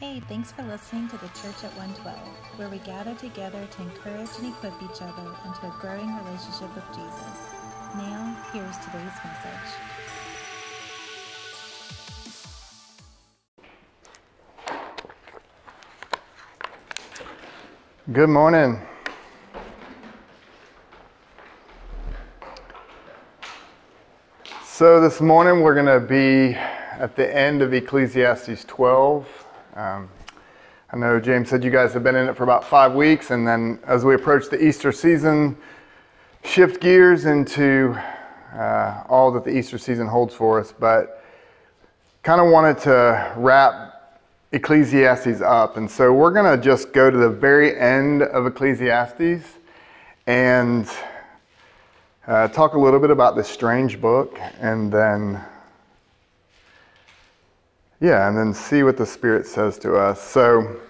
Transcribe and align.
Hey, 0.00 0.20
thanks 0.30 0.50
for 0.50 0.62
listening 0.62 1.08
to 1.08 1.18
the 1.18 1.28
Church 1.28 1.62
at 1.62 1.76
112, 1.76 2.16
where 2.56 2.70
we 2.70 2.78
gather 2.78 3.14
together 3.16 3.68
to 3.70 3.82
encourage 3.82 4.30
and 4.38 4.46
equip 4.46 4.72
each 4.82 5.02
other 5.02 5.36
into 5.44 5.66
a 5.66 5.76
growing 5.78 6.16
relationship 6.24 6.74
with 6.74 6.86
Jesus. 6.94 7.36
Now, 7.96 8.34
here's 8.50 8.78
today's 8.78 9.12
message. 9.22 9.76
Good 18.10 18.30
morning. 18.30 18.80
So, 24.64 25.02
this 25.02 25.20
morning 25.20 25.60
we're 25.60 25.74
going 25.74 25.84
to 25.84 26.00
be 26.00 26.54
at 26.54 27.16
the 27.16 27.36
end 27.36 27.60
of 27.60 27.74
Ecclesiastes 27.74 28.64
12. 28.64 29.39
Um, 29.76 30.08
I 30.92 30.96
know 30.96 31.20
James 31.20 31.48
said 31.48 31.62
you 31.62 31.70
guys 31.70 31.92
have 31.92 32.02
been 32.02 32.16
in 32.16 32.28
it 32.28 32.36
for 32.36 32.42
about 32.42 32.64
five 32.64 32.92
weeks, 32.94 33.30
and 33.30 33.46
then 33.46 33.78
as 33.86 34.04
we 34.04 34.16
approach 34.16 34.48
the 34.48 34.60
Easter 34.60 34.90
season, 34.90 35.56
shift 36.42 36.80
gears 36.80 37.26
into 37.26 37.96
uh, 38.52 39.04
all 39.08 39.30
that 39.30 39.44
the 39.44 39.56
Easter 39.56 39.78
season 39.78 40.08
holds 40.08 40.34
for 40.34 40.58
us. 40.58 40.74
But 40.76 41.24
kind 42.24 42.40
of 42.40 42.50
wanted 42.50 42.78
to 42.78 43.32
wrap 43.36 44.18
Ecclesiastes 44.50 45.40
up, 45.40 45.76
and 45.76 45.88
so 45.88 46.12
we're 46.12 46.32
going 46.32 46.58
to 46.58 46.60
just 46.60 46.92
go 46.92 47.08
to 47.08 47.16
the 47.16 47.30
very 47.30 47.78
end 47.78 48.22
of 48.22 48.46
Ecclesiastes 48.46 49.46
and 50.26 50.88
uh, 52.26 52.48
talk 52.48 52.74
a 52.74 52.78
little 52.78 52.98
bit 52.98 53.10
about 53.10 53.36
this 53.36 53.48
strange 53.48 54.00
book, 54.00 54.36
and 54.60 54.92
then 54.92 55.40
yeah, 58.00 58.28
and 58.28 58.36
then 58.36 58.54
see 58.54 58.82
what 58.82 58.96
the 58.96 59.04
Spirit 59.06 59.46
says 59.46 59.78
to 59.78 59.94
us. 59.94 60.20
So, 60.22 60.80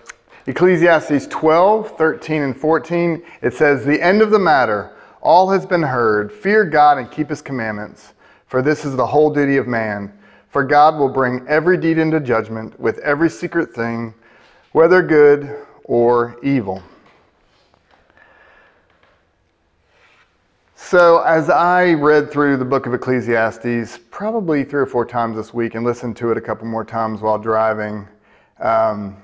Ecclesiastes 0.46 1.26
12, 1.26 1.96
13, 1.98 2.42
and 2.42 2.56
14, 2.56 3.22
it 3.42 3.52
says, 3.52 3.84
The 3.84 4.00
end 4.00 4.22
of 4.22 4.30
the 4.30 4.38
matter, 4.38 4.92
all 5.20 5.50
has 5.50 5.66
been 5.66 5.82
heard. 5.82 6.32
Fear 6.32 6.66
God 6.66 6.98
and 6.98 7.10
keep 7.10 7.28
his 7.28 7.42
commandments, 7.42 8.14
for 8.46 8.62
this 8.62 8.84
is 8.84 8.96
the 8.96 9.06
whole 9.06 9.32
duty 9.32 9.56
of 9.56 9.66
man. 9.66 10.12
For 10.48 10.64
God 10.64 10.98
will 10.98 11.08
bring 11.08 11.46
every 11.46 11.76
deed 11.76 11.98
into 11.98 12.20
judgment 12.20 12.78
with 12.80 12.98
every 12.98 13.30
secret 13.30 13.72
thing, 13.72 14.14
whether 14.72 15.02
good 15.02 15.66
or 15.84 16.36
evil. 16.42 16.82
So, 20.90 21.20
as 21.20 21.48
I 21.48 21.92
read 21.92 22.32
through 22.32 22.56
the 22.56 22.64
book 22.64 22.86
of 22.86 22.94
Ecclesiastes, 22.94 24.00
probably 24.10 24.64
three 24.64 24.80
or 24.80 24.86
four 24.86 25.06
times 25.06 25.36
this 25.36 25.54
week, 25.54 25.76
and 25.76 25.84
listened 25.84 26.16
to 26.16 26.32
it 26.32 26.36
a 26.36 26.40
couple 26.40 26.66
more 26.66 26.84
times 26.84 27.20
while 27.20 27.38
driving, 27.38 28.08
um, 28.58 29.16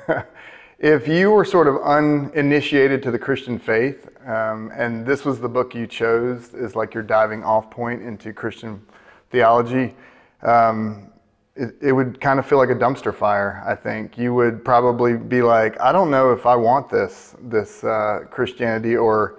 if 0.80 1.06
you 1.06 1.30
were 1.30 1.44
sort 1.44 1.68
of 1.68 1.76
uninitiated 1.84 3.00
to 3.04 3.12
the 3.12 3.18
Christian 3.18 3.60
faith, 3.60 4.08
um, 4.26 4.72
and 4.74 5.06
this 5.06 5.24
was 5.24 5.38
the 5.38 5.48
book 5.48 5.72
you 5.72 5.86
chose 5.86 6.52
as 6.54 6.74
like 6.74 6.94
your 6.94 7.04
diving 7.04 7.44
off 7.44 7.70
point 7.70 8.02
into 8.02 8.32
Christian 8.32 8.84
theology, 9.30 9.94
um, 10.42 11.12
it, 11.54 11.76
it 11.80 11.92
would 11.92 12.20
kind 12.20 12.40
of 12.40 12.46
feel 12.46 12.58
like 12.58 12.70
a 12.70 12.74
dumpster 12.74 13.14
fire. 13.14 13.62
I 13.64 13.76
think 13.76 14.18
you 14.18 14.34
would 14.34 14.64
probably 14.64 15.16
be 15.16 15.42
like, 15.42 15.80
I 15.80 15.92
don't 15.92 16.10
know 16.10 16.32
if 16.32 16.44
I 16.44 16.56
want 16.56 16.90
this 16.90 17.36
this 17.42 17.84
uh, 17.84 18.24
Christianity 18.32 18.96
or 18.96 19.38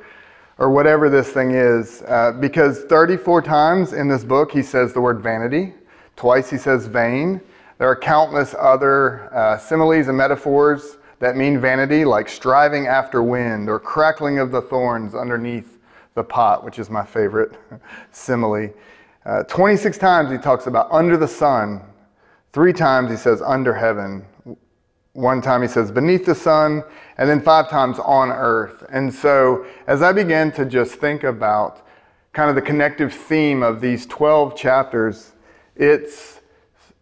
or 0.59 0.69
whatever 0.69 1.09
this 1.09 1.29
thing 1.29 1.51
is, 1.51 2.03
uh, 2.07 2.33
because 2.33 2.83
34 2.83 3.41
times 3.41 3.93
in 3.93 4.09
this 4.09 4.25
book 4.25 4.51
he 4.51 4.61
says 4.61 4.91
the 4.93 4.99
word 4.99 5.21
vanity, 5.21 5.73
twice 6.17 6.49
he 6.49 6.57
says 6.57 6.85
vain. 6.85 7.39
There 7.77 7.87
are 7.87 7.95
countless 7.95 8.53
other 8.59 9.33
uh, 9.33 9.57
similes 9.57 10.09
and 10.09 10.17
metaphors 10.17 10.97
that 11.19 11.37
mean 11.37 11.61
vanity, 11.61 12.03
like 12.03 12.27
striving 12.27 12.87
after 12.87 13.23
wind 13.23 13.69
or 13.69 13.79
crackling 13.79 14.39
of 14.39 14.51
the 14.51 14.61
thorns 14.61 15.15
underneath 15.15 15.79
the 16.13 16.23
pot, 16.23 16.65
which 16.65 16.77
is 16.77 16.89
my 16.89 17.05
favorite 17.05 17.57
simile. 18.11 18.69
Uh, 19.25 19.43
26 19.43 19.97
times 19.97 20.29
he 20.29 20.37
talks 20.37 20.67
about 20.67 20.89
under 20.91 21.15
the 21.15 21.27
sun. 21.27 21.81
Three 22.51 22.73
times 22.73 23.11
he 23.11 23.17
says 23.17 23.41
under 23.41 23.73
heaven. 23.73 24.25
One 25.19 25.41
time 25.41 25.61
he 25.61 25.67
says 25.67 25.91
beneath 25.91 26.25
the 26.25 26.33
sun, 26.33 26.81
and 27.17 27.29
then 27.29 27.41
five 27.41 27.69
times 27.69 27.99
on 27.99 28.31
earth. 28.31 28.85
And 28.89 29.13
so 29.13 29.65
as 29.85 30.01
I 30.01 30.13
began 30.13 30.49
to 30.53 30.63
just 30.63 30.93
think 30.93 31.25
about 31.25 31.85
kind 32.31 32.49
of 32.49 32.55
the 32.55 32.61
connective 32.61 33.13
theme 33.13 33.61
of 33.61 33.81
these 33.81 34.05
12 34.05 34.55
chapters, 34.55 35.33
it's, 35.75 36.39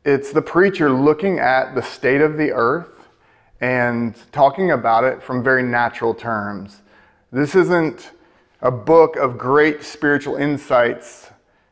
it's 0.04 0.32
the 0.32 0.42
preacher 0.42 0.90
looking 0.90 1.38
at 1.38 1.76
the 1.76 1.84
state 1.84 2.22
of 2.22 2.38
the 2.38 2.52
earth 2.54 3.08
and 3.62 4.16
talking 4.32 4.72
about 4.72 5.04
it 5.04 5.22
from 5.22 5.44
very 5.44 5.62
natural 5.62 6.16
terms. 6.16 6.82
This 7.32 7.54
isn't 7.54 8.14
a 8.62 8.72
book 8.72 9.16
of 9.16 9.38
great 9.38 9.84
spiritual 9.84 10.38
insights 10.38 11.30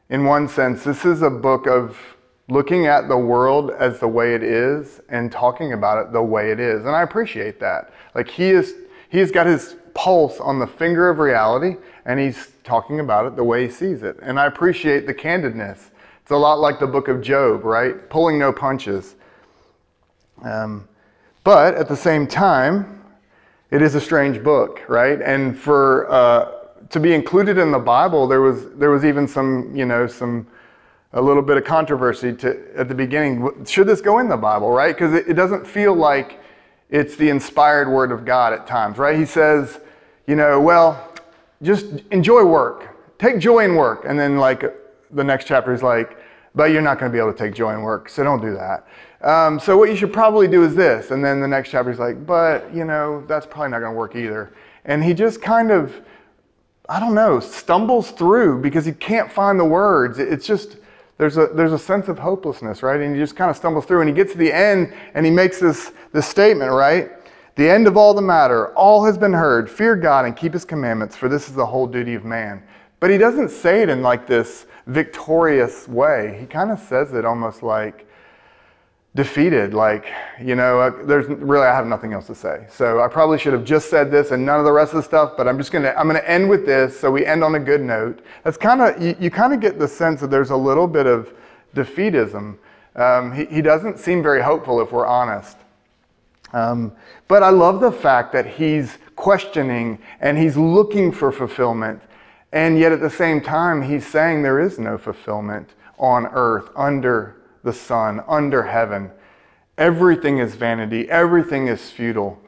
in 0.09 0.25
one 0.25 0.47
sense. 0.47 0.83
This 0.83 1.05
is 1.05 1.23
a 1.23 1.29
book 1.31 1.65
of 1.65 2.14
looking 2.47 2.85
at 2.85 3.07
the 3.07 3.17
world 3.17 3.71
as 3.71 3.99
the 3.99 4.07
way 4.07 4.35
it 4.35 4.43
is 4.43 5.01
and 5.09 5.31
talking 5.31 5.73
about 5.73 6.05
it 6.05 6.11
the 6.11 6.21
way 6.21 6.51
it 6.51 6.59
is. 6.59 6.85
And 6.85 6.95
I 6.95 7.01
appreciate 7.01 7.59
that. 7.59 7.91
Like 8.13 8.29
he 8.29 8.49
is 8.49 8.75
he's 9.09 9.31
got 9.31 9.47
his 9.47 9.75
pulse 9.93 10.39
on 10.39 10.59
the 10.59 10.67
finger 10.67 11.09
of 11.09 11.19
reality 11.19 11.77
and 12.05 12.19
he's 12.19 12.51
talking 12.63 12.99
about 12.99 13.25
it 13.25 13.35
the 13.35 13.43
way 13.43 13.65
he 13.65 13.71
sees 13.71 14.03
it. 14.03 14.17
And 14.21 14.39
I 14.39 14.45
appreciate 14.45 15.07
the 15.07 15.13
candidness. 15.13 15.89
It's 16.21 16.31
a 16.31 16.35
lot 16.35 16.59
like 16.59 16.79
the 16.79 16.87
book 16.87 17.07
of 17.07 17.21
Job, 17.21 17.63
right? 17.63 18.09
Pulling 18.09 18.37
no 18.37 18.51
punches. 18.51 19.15
Um, 20.43 20.87
but 21.43 21.75
at 21.75 21.87
the 21.87 21.95
same 21.95 22.27
time, 22.27 23.03
it 23.71 23.81
is 23.81 23.95
a 23.95 24.01
strange 24.01 24.43
book, 24.43 24.81
right? 24.87 25.21
And 25.21 25.57
for 25.57 26.11
uh, 26.11 26.51
to 26.89 26.99
be 26.99 27.13
included 27.13 27.57
in 27.57 27.71
the 27.71 27.79
Bible, 27.79 28.27
there 28.27 28.41
was 28.41 28.69
there 28.71 28.89
was 28.89 29.05
even 29.05 29.27
some 29.27 29.75
you 29.75 29.85
know 29.85 30.07
some 30.07 30.47
a 31.15 31.21
little 31.21 31.41
bit 31.41 31.55
of 31.55 31.63
controversy 31.63 32.33
to, 32.33 32.77
at 32.77 32.89
the 32.89 32.93
beginning. 32.93 33.65
Should 33.65 33.87
this 33.87 34.01
go 34.01 34.19
in 34.19 34.27
the 34.27 34.37
Bible, 34.37 34.69
right? 34.69 34.93
Because 34.93 35.13
it, 35.13 35.29
it 35.29 35.33
doesn't 35.33 35.65
feel 35.65 35.95
like 35.95 36.41
it's 36.89 37.15
the 37.15 37.29
inspired 37.29 37.89
word 37.89 38.11
of 38.11 38.25
God 38.25 38.51
at 38.53 38.67
times, 38.67 38.97
right? 38.97 39.17
He 39.17 39.25
says, 39.25 39.79
you 40.27 40.35
know, 40.35 40.59
well, 40.59 41.13
just 41.61 41.85
enjoy 42.11 42.43
work. 42.43 43.17
Take 43.17 43.39
joy 43.39 43.63
in 43.63 43.75
work. 43.75 44.03
And 44.05 44.19
then, 44.19 44.37
like, 44.37 44.65
the 45.11 45.23
next 45.23 45.47
chapter 45.47 45.73
is 45.73 45.81
like, 45.81 46.17
but 46.53 46.65
you're 46.71 46.81
not 46.81 46.99
going 46.99 47.09
to 47.11 47.15
be 47.15 47.19
able 47.19 47.31
to 47.31 47.37
take 47.37 47.55
joy 47.55 47.73
in 47.73 47.81
work, 47.81 48.09
so 48.09 48.23
don't 48.23 48.41
do 48.41 48.53
that. 48.53 48.85
Um, 49.21 49.59
so, 49.59 49.77
what 49.77 49.89
you 49.89 49.95
should 49.95 50.11
probably 50.11 50.49
do 50.49 50.63
is 50.63 50.75
this. 50.75 51.11
And 51.11 51.23
then 51.23 51.39
the 51.39 51.47
next 51.47 51.69
chapter 51.69 51.91
is 51.91 51.99
like, 51.99 52.25
but, 52.25 52.73
you 52.73 52.83
know, 52.83 53.23
that's 53.25 53.45
probably 53.45 53.69
not 53.69 53.79
going 53.79 53.93
to 53.93 53.97
work 53.97 54.15
either. 54.17 54.53
And 54.83 55.01
he 55.01 55.13
just 55.13 55.41
kind 55.41 55.71
of, 55.71 56.01
I 56.89 56.99
don't 56.99 57.15
know, 57.15 57.39
stumbles 57.39 58.11
through 58.11 58.61
because 58.61 58.85
he 58.85 58.91
can't 58.91 59.31
find 59.31 59.57
the 59.57 59.65
words. 59.65 60.19
It's 60.19 60.45
just, 60.45 60.77
there's 61.17 61.37
a, 61.37 61.47
there's 61.47 61.71
a 61.71 61.79
sense 61.79 62.07
of 62.07 62.19
hopelessness, 62.19 62.83
right? 62.83 62.99
And 62.99 63.15
he 63.15 63.21
just 63.21 63.35
kind 63.35 63.49
of 63.49 63.55
stumbles 63.55 63.85
through 63.85 64.01
and 64.01 64.09
he 64.09 64.15
gets 64.15 64.33
to 64.33 64.37
the 64.37 64.51
end 64.51 64.93
and 65.13 65.25
he 65.25 65.31
makes 65.31 65.59
this, 65.59 65.93
this 66.11 66.27
statement, 66.27 66.71
right? 66.71 67.11
The 67.55 67.69
end 67.69 67.87
of 67.87 67.95
all 67.95 68.13
the 68.13 68.21
matter, 68.21 68.73
all 68.73 69.05
has 69.05 69.17
been 69.17 69.31
heard. 69.31 69.69
Fear 69.69 69.95
God 69.95 70.25
and 70.25 70.35
keep 70.35 70.51
his 70.51 70.65
commandments, 70.65 71.15
for 71.15 71.29
this 71.29 71.47
is 71.47 71.55
the 71.55 71.65
whole 71.65 71.87
duty 71.87 72.13
of 72.15 72.25
man. 72.25 72.61
But 72.99 73.11
he 73.11 73.17
doesn't 73.17 73.49
say 73.49 73.81
it 73.81 73.89
in 73.89 74.01
like 74.01 74.27
this 74.27 74.65
victorious 74.87 75.87
way. 75.87 76.37
He 76.39 76.45
kind 76.45 76.69
of 76.69 76.79
says 76.79 77.13
it 77.13 77.23
almost 77.23 77.63
like, 77.63 78.07
defeated. 79.15 79.73
Like, 79.73 80.11
you 80.41 80.55
know, 80.55 80.79
uh, 80.81 81.03
there's 81.05 81.27
really, 81.27 81.65
I 81.65 81.73
have 81.73 81.87
nothing 81.87 82.13
else 82.13 82.27
to 82.27 82.35
say. 82.35 82.67
So 82.69 83.01
I 83.01 83.07
probably 83.07 83.39
should 83.39 83.53
have 83.53 83.63
just 83.63 83.89
said 83.89 84.11
this 84.11 84.31
and 84.31 84.45
none 84.45 84.59
of 84.59 84.65
the 84.65 84.71
rest 84.71 84.91
of 84.93 84.97
the 84.97 85.03
stuff, 85.03 85.33
but 85.37 85.47
I'm 85.47 85.57
just 85.57 85.71
going 85.71 85.83
to, 85.83 85.97
I'm 85.97 86.07
going 86.07 86.21
to 86.21 86.29
end 86.29 86.49
with 86.49 86.65
this 86.65 86.99
so 86.99 87.09
we 87.09 87.25
end 87.25 87.43
on 87.43 87.55
a 87.55 87.59
good 87.59 87.81
note. 87.81 88.19
That's 88.43 88.57
kind 88.57 88.81
of, 88.81 89.01
you, 89.01 89.15
you 89.19 89.31
kind 89.31 89.53
of 89.53 89.61
get 89.61 89.79
the 89.79 89.87
sense 89.87 90.19
that 90.21 90.29
there's 90.29 90.49
a 90.49 90.55
little 90.55 90.87
bit 90.87 91.07
of 91.07 91.33
defeatism. 91.73 92.57
Um, 92.97 93.31
he, 93.31 93.45
he 93.45 93.61
doesn't 93.61 93.99
seem 93.99 94.21
very 94.21 94.41
hopeful 94.41 94.81
if 94.81 94.91
we're 94.91 95.07
honest. 95.07 95.57
Um, 96.51 96.91
but 97.27 97.41
I 97.41 97.49
love 97.49 97.79
the 97.79 97.91
fact 97.91 98.33
that 98.33 98.45
he's 98.45 98.97
questioning 99.15 99.97
and 100.19 100.37
he's 100.37 100.57
looking 100.57 101.11
for 101.11 101.31
fulfillment. 101.31 102.01
And 102.51 102.77
yet 102.77 102.91
at 102.91 103.01
the 103.01 103.09
same 103.09 103.41
time, 103.41 103.81
he's 103.81 104.05
saying 104.05 104.41
there 104.41 104.59
is 104.59 104.77
no 104.77 104.97
fulfillment 104.97 105.69
on 105.97 106.27
earth 106.27 106.69
under 106.75 107.35
the 107.65 107.73
sun, 107.73 108.23
under 108.27 108.63
heaven. 108.63 109.11
Everything 109.77 110.37
is 110.37 110.55
vanity, 110.55 111.09
everything 111.09 111.67
is 111.67 111.91
futile. 111.91 112.41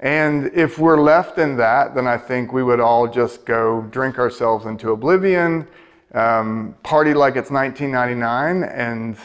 And 0.00 0.50
if 0.52 0.78
we're 0.78 1.00
left 1.00 1.38
in 1.38 1.56
that, 1.56 1.94
then 1.94 2.06
I 2.06 2.18
think 2.18 2.52
we 2.52 2.62
would 2.62 2.80
all 2.80 3.06
just 3.06 3.46
go 3.46 3.82
drink 3.82 4.18
ourselves 4.18 4.66
into 4.66 4.90
oblivion, 4.90 5.66
um, 6.12 6.74
party 6.82 7.14
like 7.14 7.36
it's 7.36 7.50
1999, 7.50 8.64
and, 8.64 9.16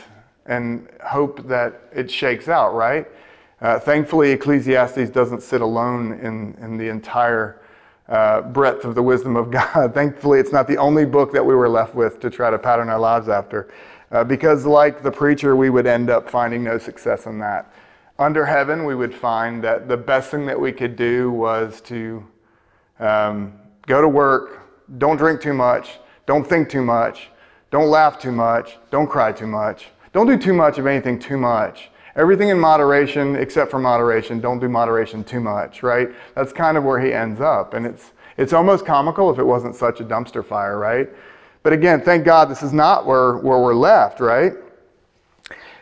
and 0.46 0.88
hope 1.04 1.46
that 1.48 1.82
it 1.94 2.10
shakes 2.10 2.48
out, 2.48 2.76
right? 2.76 3.08
Uh, 3.60 3.80
thankfully, 3.80 4.32
Ecclesiastes 4.32 5.10
doesn't 5.10 5.42
sit 5.42 5.62
alone 5.62 6.14
in, 6.20 6.56
in 6.64 6.78
the 6.78 6.88
entire 6.90 7.60
uh, 8.08 8.42
breadth 8.42 8.86
of 8.86 8.94
the 8.94 9.04
wisdom 9.04 9.36
of 9.36 9.50
God. 9.74 9.94
thankfully, 9.94 10.40
it's 10.40 10.52
not 10.52 10.68
the 10.68 10.78
only 10.78 11.06
book 11.06 11.34
that 11.34 11.44
we 11.44 11.56
were 11.56 11.68
left 11.68 11.96
with 11.96 12.20
to 12.20 12.30
try 12.30 12.52
to 12.52 12.60
pattern 12.60 12.88
our 12.88 13.00
lives 13.00 13.30
after. 13.30 13.68
Uh, 14.12 14.24
because, 14.24 14.66
like 14.66 15.04
the 15.04 15.12
preacher, 15.12 15.56
we 15.56 15.70
would 15.70 15.86
end 15.86 16.10
up 16.10 16.30
finding 16.30 16.64
no 16.64 16.78
success 16.78 17.26
in 17.26 17.40
that. 17.40 17.72
under 18.20 18.46
heaven, 18.46 18.86
we 18.86 18.96
would 18.96 19.14
find 19.14 19.64
that 19.64 19.88
the 19.88 19.98
best 19.98 20.32
thing 20.32 20.46
that 20.48 20.60
we 20.60 20.72
could 20.72 20.96
do 20.96 21.30
was 21.30 21.82
to 21.82 22.26
um, 23.00 23.54
go 23.86 24.02
to 24.02 24.08
work, 24.08 24.60
don't 24.98 25.18
drink 25.18 25.40
too 25.40 25.54
much, 25.54 26.00
don't 26.26 26.48
think 26.48 26.68
too 26.68 26.82
much, 26.82 27.30
don't 27.70 27.90
laugh 27.90 28.20
too 28.20 28.32
much, 28.32 28.78
don't 28.90 29.08
cry 29.08 29.32
too 29.32 29.46
much, 29.46 29.90
don't 30.14 30.26
do 30.26 30.38
too 30.38 30.54
much 30.54 30.80
of 30.80 30.88
anything 30.88 31.20
too 31.20 31.38
much. 31.38 31.92
Everything 32.16 32.50
in 32.50 32.60
moderation, 32.60 33.36
except 33.36 33.70
for 33.70 33.78
moderation. 33.78 34.40
Don't 34.40 34.60
do 34.60 34.68
moderation 34.68 35.24
too 35.24 35.40
much, 35.40 35.84
right? 35.84 36.10
That's 36.34 36.52
kind 36.52 36.76
of 36.76 36.84
where 36.84 37.00
he 37.00 37.14
ends 37.14 37.40
up. 37.40 37.76
And 37.76 37.86
it's, 37.86 38.14
it's 38.38 38.54
almost 38.54 38.88
comical 38.88 39.30
if 39.30 39.38
it 39.38 39.44
wasn't 39.44 39.76
such 39.76 40.02
a 40.02 40.04
dumpster 40.04 40.44
fire, 40.44 40.80
right? 40.80 41.08
But 41.68 41.74
again, 41.74 42.00
thank 42.00 42.24
God 42.24 42.46
this 42.46 42.64
is 42.64 42.72
not 42.72 43.06
where, 43.06 43.40
where 43.40 43.60
we're 43.60 43.76
left, 43.76 44.22
right? 44.22 44.54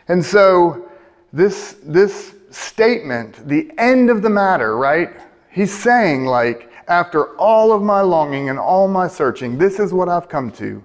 And 0.08 0.24
so 0.24 0.90
this, 1.32 1.76
this 1.84 2.34
statement, 2.50 3.46
the 3.46 3.70
end 3.78 4.10
of 4.10 4.20
the 4.20 4.28
matter, 4.28 4.76
right? 4.76 5.10
He's 5.48 5.72
saying, 5.72 6.24
like, 6.24 6.72
after 6.88 7.36
all 7.36 7.72
of 7.72 7.84
my 7.84 8.00
longing 8.00 8.48
and 8.48 8.58
all 8.58 8.88
my 8.88 9.06
searching, 9.06 9.58
this 9.58 9.78
is 9.78 9.92
what 9.92 10.08
I've 10.08 10.28
come 10.28 10.50
to. 10.54 10.82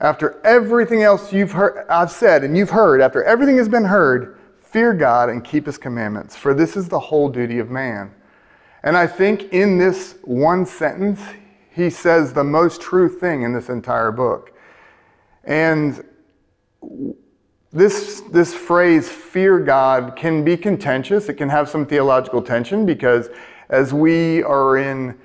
After 0.00 0.44
everything 0.44 1.04
else 1.04 1.32
you've 1.32 1.52
heard, 1.52 1.86
I've 1.88 2.10
said 2.10 2.42
and 2.42 2.58
you've 2.58 2.70
heard, 2.70 3.00
after 3.00 3.22
everything 3.22 3.56
has 3.58 3.68
been 3.68 3.84
heard, 3.84 4.36
fear 4.60 4.94
God 4.94 5.28
and 5.28 5.44
keep 5.44 5.64
his 5.64 5.78
commandments, 5.78 6.34
for 6.34 6.54
this 6.54 6.76
is 6.76 6.88
the 6.88 6.98
whole 6.98 7.28
duty 7.28 7.60
of 7.60 7.70
man. 7.70 8.12
And 8.82 8.96
I 8.96 9.06
think 9.06 9.52
in 9.52 9.78
this 9.78 10.16
one 10.24 10.66
sentence, 10.66 11.20
he 11.78 11.90
says 11.90 12.32
the 12.32 12.44
most 12.44 12.80
true 12.80 13.08
thing 13.08 13.42
in 13.42 13.52
this 13.52 13.68
entire 13.68 14.10
book. 14.10 14.52
And 15.44 16.04
this, 17.72 18.22
this 18.32 18.52
phrase, 18.52 19.08
fear 19.08 19.60
God, 19.60 20.16
can 20.16 20.44
be 20.44 20.56
contentious. 20.56 21.28
It 21.28 21.34
can 21.34 21.48
have 21.48 21.68
some 21.68 21.86
theological 21.86 22.42
tension 22.42 22.84
because 22.84 23.28
as 23.68 23.94
we 23.94 24.42
are 24.42 24.78
in, 24.78 25.16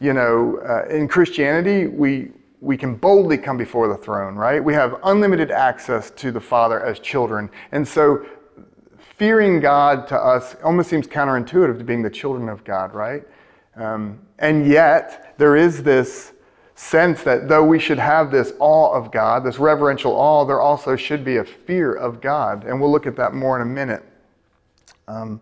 you 0.00 0.12
know, 0.12 0.58
uh, 0.58 0.94
in 0.94 1.08
Christianity, 1.08 1.86
we, 1.86 2.30
we 2.60 2.76
can 2.76 2.94
boldly 2.94 3.38
come 3.38 3.56
before 3.56 3.88
the 3.88 3.96
throne, 3.96 4.34
right? 4.34 4.62
We 4.62 4.74
have 4.74 5.00
unlimited 5.04 5.50
access 5.50 6.10
to 6.12 6.30
the 6.30 6.40
Father 6.40 6.84
as 6.84 6.98
children. 7.00 7.48
And 7.70 7.88
so 7.88 8.26
fearing 9.16 9.60
God 9.60 10.06
to 10.08 10.16
us 10.16 10.56
almost 10.62 10.90
seems 10.90 11.06
counterintuitive 11.06 11.78
to 11.78 11.84
being 11.84 12.02
the 12.02 12.10
children 12.10 12.50
of 12.50 12.64
God, 12.64 12.92
right? 12.92 13.22
Um, 13.76 14.20
and 14.38 14.66
yet, 14.66 15.34
there 15.38 15.56
is 15.56 15.82
this 15.82 16.32
sense 16.74 17.22
that 17.22 17.48
though 17.48 17.64
we 17.64 17.78
should 17.78 17.98
have 17.98 18.30
this 18.30 18.52
awe 18.58 18.92
of 18.92 19.12
God, 19.12 19.44
this 19.44 19.58
reverential 19.58 20.12
awe, 20.12 20.44
there 20.44 20.60
also 20.60 20.96
should 20.96 21.24
be 21.24 21.36
a 21.36 21.44
fear 21.44 21.92
of 21.94 22.20
God. 22.20 22.64
And 22.64 22.80
we'll 22.80 22.90
look 22.90 23.06
at 23.06 23.16
that 23.16 23.34
more 23.34 23.56
in 23.56 23.62
a 23.62 23.70
minute. 23.70 24.02
Um, 25.08 25.40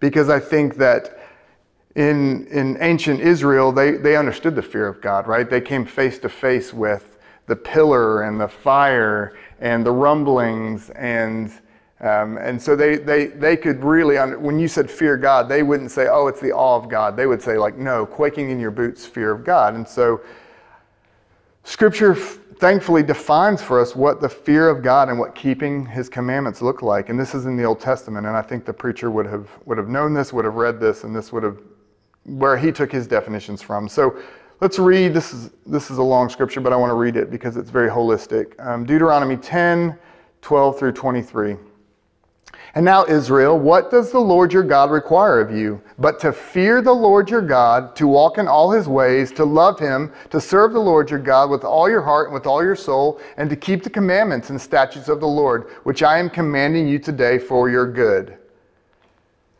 because 0.00 0.28
I 0.28 0.40
think 0.40 0.76
that 0.76 1.18
in, 1.96 2.46
in 2.46 2.76
ancient 2.80 3.20
Israel, 3.20 3.72
they, 3.72 3.92
they 3.92 4.16
understood 4.16 4.54
the 4.54 4.62
fear 4.62 4.86
of 4.86 5.00
God, 5.00 5.26
right? 5.26 5.48
They 5.48 5.60
came 5.60 5.84
face 5.84 6.18
to 6.20 6.28
face 6.28 6.72
with 6.72 7.18
the 7.46 7.56
pillar 7.56 8.22
and 8.22 8.40
the 8.40 8.48
fire 8.48 9.36
and 9.60 9.84
the 9.84 9.90
rumblings 9.90 10.90
and 10.90 11.52
um, 12.00 12.38
and 12.38 12.60
so 12.60 12.74
they, 12.74 12.96
they, 12.96 13.26
they 13.26 13.56
could 13.56 13.84
really, 13.84 14.16
when 14.36 14.58
you 14.58 14.68
said 14.68 14.90
fear 14.90 15.18
God, 15.18 15.48
they 15.48 15.62
wouldn't 15.62 15.90
say, 15.90 16.08
oh, 16.10 16.28
it's 16.28 16.40
the 16.40 16.52
awe 16.52 16.76
of 16.76 16.88
God. 16.88 17.14
They 17.14 17.26
would 17.26 17.42
say, 17.42 17.58
like, 17.58 17.76
no, 17.76 18.06
quaking 18.06 18.50
in 18.50 18.58
your 18.58 18.70
boots, 18.70 19.04
fear 19.04 19.30
of 19.30 19.44
God. 19.44 19.74
And 19.74 19.86
so 19.86 20.22
Scripture 21.64 22.14
thankfully 22.14 23.02
defines 23.02 23.62
for 23.62 23.78
us 23.78 23.94
what 23.94 24.20
the 24.20 24.28
fear 24.28 24.68
of 24.68 24.82
God 24.82 25.10
and 25.10 25.18
what 25.18 25.34
keeping 25.34 25.84
his 25.84 26.08
commandments 26.08 26.62
look 26.62 26.80
like. 26.80 27.10
And 27.10 27.20
this 27.20 27.34
is 27.34 27.44
in 27.44 27.56
the 27.56 27.64
Old 27.64 27.80
Testament. 27.80 28.26
And 28.26 28.34
I 28.34 28.42
think 28.42 28.64
the 28.64 28.72
preacher 28.72 29.10
would 29.10 29.26
have, 29.26 29.48
would 29.66 29.76
have 29.76 29.88
known 29.88 30.14
this, 30.14 30.32
would 30.32 30.46
have 30.46 30.54
read 30.54 30.80
this, 30.80 31.04
and 31.04 31.14
this 31.14 31.32
would 31.32 31.42
have, 31.42 31.58
where 32.24 32.56
he 32.56 32.72
took 32.72 32.90
his 32.90 33.06
definitions 33.06 33.60
from. 33.60 33.88
So 33.88 34.18
let's 34.60 34.78
read. 34.78 35.12
This 35.12 35.34
is, 35.34 35.50
this 35.66 35.90
is 35.90 35.98
a 35.98 36.02
long 36.02 36.30
scripture, 36.30 36.62
but 36.62 36.72
I 36.72 36.76
want 36.76 36.90
to 36.90 36.96
read 36.96 37.16
it 37.16 37.30
because 37.30 37.58
it's 37.58 37.70
very 37.70 37.90
holistic. 37.90 38.58
Um, 38.64 38.86
Deuteronomy 38.86 39.36
10, 39.36 39.98
12 40.40 40.78
through 40.78 40.92
23. 40.92 41.56
And 42.74 42.84
now, 42.84 43.04
Israel, 43.06 43.58
what 43.58 43.90
does 43.90 44.12
the 44.12 44.20
Lord 44.20 44.52
your 44.52 44.62
God 44.62 44.92
require 44.92 45.40
of 45.40 45.50
you? 45.50 45.82
But 45.98 46.20
to 46.20 46.32
fear 46.32 46.80
the 46.80 46.92
Lord 46.92 47.28
your 47.28 47.42
God, 47.42 47.96
to 47.96 48.06
walk 48.06 48.38
in 48.38 48.46
all 48.46 48.70
his 48.70 48.86
ways, 48.86 49.32
to 49.32 49.44
love 49.44 49.80
him, 49.80 50.12
to 50.30 50.40
serve 50.40 50.72
the 50.72 50.80
Lord 50.80 51.10
your 51.10 51.18
God 51.18 51.50
with 51.50 51.64
all 51.64 51.90
your 51.90 52.02
heart 52.02 52.28
and 52.28 52.34
with 52.34 52.46
all 52.46 52.62
your 52.62 52.76
soul, 52.76 53.20
and 53.36 53.50
to 53.50 53.56
keep 53.56 53.82
the 53.82 53.90
commandments 53.90 54.50
and 54.50 54.60
statutes 54.60 55.08
of 55.08 55.18
the 55.18 55.26
Lord, 55.26 55.70
which 55.82 56.04
I 56.04 56.18
am 56.18 56.30
commanding 56.30 56.86
you 56.86 57.00
today 57.00 57.40
for 57.40 57.68
your 57.68 57.90
good. 57.90 58.38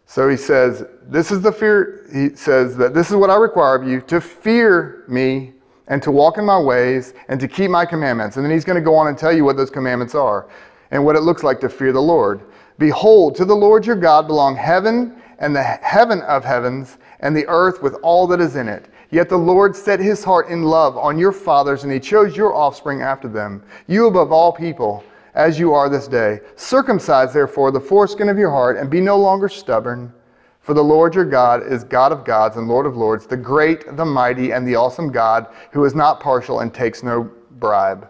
So 0.06 0.29
he 0.29 0.37
says, 0.37 0.85
This 1.03 1.33
is 1.33 1.41
the 1.41 1.53
fear, 1.53 2.06
he 2.13 2.37
says 2.37 2.77
that 2.77 2.95
this 2.95 3.11
is 3.11 3.17
what 3.17 3.31
I 3.31 3.37
require 3.37 3.75
of 3.75 3.89
you 3.89 4.01
to 4.03 4.21
fear 4.21 5.05
me 5.09 5.55
and 5.89 6.01
to 6.05 6.13
walk 6.13 6.39
in 6.39 6.45
my 6.45 6.59
ways 6.59 7.15
and 7.29 7.41
to 7.41 7.49
keep 7.49 7.71
my 7.71 7.85
commandments. 7.85 8.37
And 8.37 8.45
then 8.45 8.53
he's 8.53 8.65
going 8.65 8.79
to 8.79 8.85
go 8.85 8.95
on 8.95 9.09
and 9.09 9.19
tell 9.19 9.33
you 9.33 9.45
what 9.45 9.56
those 9.56 9.71
commandments 9.71 10.15
are 10.15 10.49
and 10.93 11.05
what 11.05 11.17
it 11.17 11.21
looks 11.21 11.43
like 11.43 11.61
to 11.61 11.69
fear 11.69 11.93
the 11.93 12.01
Lord. 12.01 12.41
Behold, 12.81 13.37
to 13.37 13.44
the 13.44 13.55
Lord 13.55 13.85
your 13.85 13.94
God 13.94 14.27
belong 14.27 14.56
heaven 14.56 15.15
and 15.38 15.55
the 15.55 15.62
heaven 15.62 16.23
of 16.23 16.44
heavens 16.44 16.97
and 17.21 17.37
the 17.37 17.47
earth 17.47 17.82
with 17.82 17.94
all 18.03 18.27
that 18.29 18.41
is 18.41 18.56
in 18.56 18.69
it. 18.69 18.87
Yet 19.11 19.29
the 19.29 19.37
Lord 19.37 19.77
set 19.77 20.00
his 20.00 20.25
heart 20.25 20.49
in 20.49 20.62
love 20.62 20.97
on 20.97 21.19
your 21.19 21.31
fathers, 21.32 21.85
and 21.85 21.93
he 21.93 22.00
chose 22.00 22.38
your 22.38 22.55
offspring 22.55 23.03
after 23.03 23.29
them, 23.29 23.62
you 23.87 24.06
above 24.06 24.32
all 24.32 24.50
people, 24.50 25.05
as 25.35 25.59
you 25.59 25.75
are 25.75 25.91
this 25.91 26.09
day. 26.09 26.41
Circumcise 26.56 27.35
therefore 27.35 27.71
the 27.71 27.79
foreskin 27.79 28.31
of 28.31 28.38
your 28.38 28.50
heart, 28.50 28.79
and 28.79 28.88
be 28.88 29.00
no 29.00 29.19
longer 29.19 29.50
stubborn. 29.50 30.11
For 30.61 30.73
the 30.73 30.82
Lord 30.82 31.15
your 31.15 31.27
God 31.27 31.62
is 31.71 31.85
God 31.85 32.12
of 32.12 32.25
gods 32.25 32.56
and 32.56 32.67
Lord 32.67 32.87
of 32.87 32.97
lords, 32.97 33.27
the 33.27 33.37
great, 33.37 33.94
the 33.97 34.06
mighty, 34.06 34.53
and 34.53 34.67
the 34.67 34.77
awesome 34.77 35.12
God, 35.12 35.49
who 35.73 35.85
is 35.85 35.94
not 35.94 36.21
partial 36.21 36.61
and 36.61 36.73
takes 36.73 37.03
no 37.03 37.31
bribe. 37.59 38.09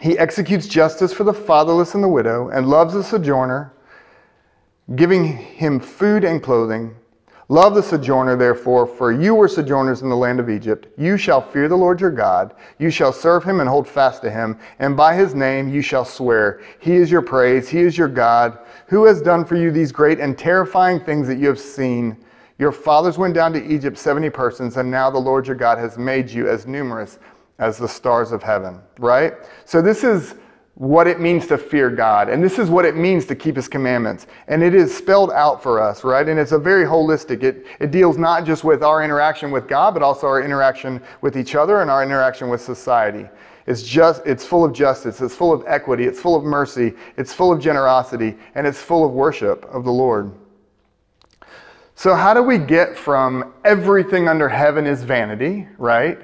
He 0.00 0.18
executes 0.18 0.66
justice 0.66 1.12
for 1.12 1.24
the 1.24 1.34
fatherless 1.34 1.94
and 1.94 2.02
the 2.02 2.08
widow 2.08 2.48
and 2.48 2.68
loves 2.68 2.94
the 2.94 3.04
sojourner, 3.04 3.72
giving 4.96 5.24
him 5.36 5.78
food 5.78 6.24
and 6.24 6.42
clothing. 6.42 6.96
Love 7.50 7.74
the 7.74 7.82
sojourner, 7.82 8.36
therefore, 8.36 8.86
for 8.86 9.12
you 9.12 9.34
were 9.34 9.48
sojourners 9.48 10.02
in 10.02 10.08
the 10.08 10.16
land 10.16 10.38
of 10.38 10.48
Egypt. 10.48 10.86
You 10.96 11.16
shall 11.16 11.42
fear 11.42 11.68
the 11.68 11.76
Lord 11.76 12.00
your 12.00 12.12
God. 12.12 12.54
You 12.78 12.90
shall 12.90 13.12
serve 13.12 13.42
him 13.42 13.58
and 13.58 13.68
hold 13.68 13.88
fast 13.88 14.22
to 14.22 14.30
him, 14.30 14.56
and 14.78 14.96
by 14.96 15.16
his 15.16 15.34
name 15.34 15.68
you 15.68 15.82
shall 15.82 16.04
swear. 16.04 16.62
He 16.78 16.94
is 16.94 17.10
your 17.10 17.22
praise, 17.22 17.68
he 17.68 17.80
is 17.80 17.98
your 17.98 18.08
God, 18.08 18.56
who 18.86 19.04
has 19.04 19.20
done 19.20 19.44
for 19.44 19.56
you 19.56 19.72
these 19.72 19.90
great 19.90 20.20
and 20.20 20.38
terrifying 20.38 21.00
things 21.00 21.26
that 21.26 21.38
you 21.38 21.48
have 21.48 21.58
seen. 21.58 22.16
Your 22.60 22.72
fathers 22.72 23.18
went 23.18 23.34
down 23.34 23.52
to 23.54 23.66
Egypt, 23.66 23.98
70 23.98 24.30
persons, 24.30 24.76
and 24.76 24.88
now 24.88 25.10
the 25.10 25.18
Lord 25.18 25.46
your 25.46 25.56
God 25.56 25.78
has 25.78 25.98
made 25.98 26.30
you 26.30 26.48
as 26.48 26.66
numerous 26.68 27.18
as 27.60 27.78
the 27.78 27.86
stars 27.86 28.32
of 28.32 28.42
heaven, 28.42 28.80
right? 28.98 29.34
So 29.64 29.80
this 29.80 30.02
is 30.02 30.34
what 30.74 31.06
it 31.06 31.20
means 31.20 31.46
to 31.46 31.58
fear 31.58 31.90
God. 31.90 32.30
And 32.30 32.42
this 32.42 32.58
is 32.58 32.70
what 32.70 32.86
it 32.86 32.96
means 32.96 33.26
to 33.26 33.34
keep 33.34 33.54
his 33.54 33.68
commandments. 33.68 34.26
And 34.48 34.62
it 34.62 34.74
is 34.74 34.96
spelled 34.96 35.30
out 35.30 35.62
for 35.62 35.78
us, 35.78 36.02
right? 36.04 36.26
And 36.26 36.40
it's 36.40 36.52
a 36.52 36.58
very 36.58 36.86
holistic. 36.86 37.42
It, 37.42 37.66
it 37.80 37.90
deals 37.90 38.16
not 38.16 38.46
just 38.46 38.64
with 38.64 38.82
our 38.82 39.04
interaction 39.04 39.50
with 39.50 39.68
God, 39.68 39.92
but 39.92 40.02
also 40.02 40.26
our 40.26 40.42
interaction 40.42 41.02
with 41.20 41.36
each 41.36 41.54
other 41.54 41.82
and 41.82 41.90
our 41.90 42.02
interaction 42.02 42.48
with 42.48 42.62
society. 42.62 43.28
It's 43.66 43.82
just 43.82 44.22
it's 44.24 44.44
full 44.44 44.64
of 44.64 44.72
justice, 44.72 45.20
it's 45.20 45.34
full 45.34 45.52
of 45.52 45.62
equity, 45.66 46.04
it's 46.04 46.18
full 46.18 46.34
of 46.34 46.44
mercy, 46.44 46.94
it's 47.18 47.34
full 47.34 47.52
of 47.52 47.60
generosity, 47.60 48.36
and 48.54 48.66
it's 48.66 48.80
full 48.80 49.04
of 49.04 49.12
worship 49.12 49.66
of 49.66 49.84
the 49.84 49.92
Lord. 49.92 50.32
So 51.94 52.14
how 52.14 52.32
do 52.32 52.42
we 52.42 52.56
get 52.56 52.96
from 52.96 53.52
everything 53.66 54.28
under 54.28 54.48
heaven 54.48 54.86
is 54.86 55.02
vanity, 55.02 55.68
right? 55.76 56.18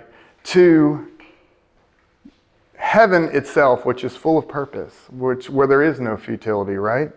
To 0.45 1.07
heaven 2.87 3.25
itself, 3.37 3.85
which 3.85 4.05
is 4.05 4.17
full 4.17 4.39
of 4.39 4.47
purpose, 4.49 4.95
which, 5.11 5.51
where 5.51 5.67
there 5.67 5.83
is 5.83 5.99
no 5.99 6.17
futility, 6.17 6.77
right? 6.77 7.11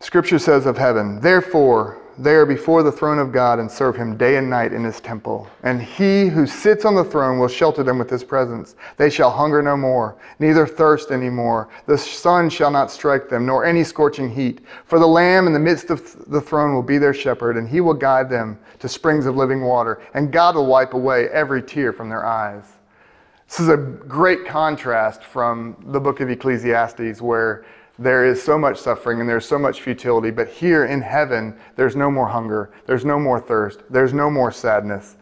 Scripture 0.00 0.38
says 0.38 0.64
of 0.64 0.78
heaven, 0.78 1.20
therefore, 1.20 2.01
they 2.18 2.34
are 2.34 2.46
before 2.46 2.82
the 2.82 2.92
throne 2.92 3.18
of 3.18 3.32
God 3.32 3.58
and 3.58 3.70
serve 3.70 3.96
him 3.96 4.16
day 4.16 4.36
and 4.36 4.48
night 4.48 4.72
in 4.72 4.84
his 4.84 5.00
temple. 5.00 5.48
And 5.62 5.82
he 5.82 6.28
who 6.28 6.46
sits 6.46 6.84
on 6.84 6.94
the 6.94 7.04
throne 7.04 7.38
will 7.38 7.48
shelter 7.48 7.82
them 7.82 7.98
with 7.98 8.10
his 8.10 8.22
presence. 8.24 8.76
They 8.96 9.10
shall 9.10 9.30
hunger 9.30 9.62
no 9.62 9.76
more, 9.76 10.16
neither 10.38 10.66
thirst 10.66 11.10
any 11.10 11.30
more. 11.30 11.68
The 11.86 11.96
sun 11.98 12.50
shall 12.50 12.70
not 12.70 12.90
strike 12.90 13.28
them, 13.28 13.46
nor 13.46 13.64
any 13.64 13.84
scorching 13.84 14.30
heat. 14.30 14.60
For 14.84 14.98
the 14.98 15.06
Lamb 15.06 15.46
in 15.46 15.52
the 15.52 15.58
midst 15.58 15.90
of 15.90 16.30
the 16.30 16.40
throne 16.40 16.74
will 16.74 16.82
be 16.82 16.98
their 16.98 17.14
shepherd, 17.14 17.56
and 17.56 17.68
he 17.68 17.80
will 17.80 17.94
guide 17.94 18.28
them 18.28 18.58
to 18.78 18.88
springs 18.88 19.26
of 19.26 19.36
living 19.36 19.62
water. 19.62 20.00
And 20.14 20.32
God 20.32 20.54
will 20.54 20.66
wipe 20.66 20.94
away 20.94 21.28
every 21.28 21.62
tear 21.62 21.92
from 21.92 22.08
their 22.08 22.26
eyes. 22.26 22.64
This 23.48 23.60
is 23.60 23.68
a 23.68 23.76
great 23.76 24.46
contrast 24.46 25.24
from 25.24 25.76
the 25.88 26.00
book 26.00 26.20
of 26.20 26.30
Ecclesiastes, 26.30 27.20
where 27.20 27.64
there 27.98 28.24
is 28.24 28.42
so 28.42 28.58
much 28.58 28.78
suffering 28.78 29.20
and 29.20 29.28
there's 29.28 29.46
so 29.46 29.58
much 29.58 29.82
futility, 29.82 30.30
but 30.30 30.48
here 30.48 30.86
in 30.86 31.00
heaven, 31.00 31.56
there's 31.76 31.96
no 31.96 32.10
more 32.10 32.26
hunger, 32.26 32.72
there's 32.86 33.04
no 33.04 33.18
more 33.18 33.38
thirst, 33.40 33.80
there's 33.90 34.12
no 34.12 34.30
more 34.30 34.50
sadness. 34.50 35.16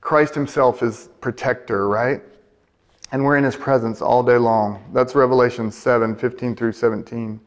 Christ 0.00 0.34
Himself 0.34 0.82
is 0.82 1.10
protector, 1.20 1.88
right? 1.88 2.22
and 3.12 3.24
we're 3.24 3.36
in 3.36 3.44
his 3.44 3.56
presence 3.56 4.02
all 4.02 4.22
day 4.22 4.36
long. 4.36 4.82
That's 4.92 5.14
Revelation 5.14 5.70
7 5.70 6.14
15 6.14 6.54
through 6.54 6.72
17. 6.72 7.40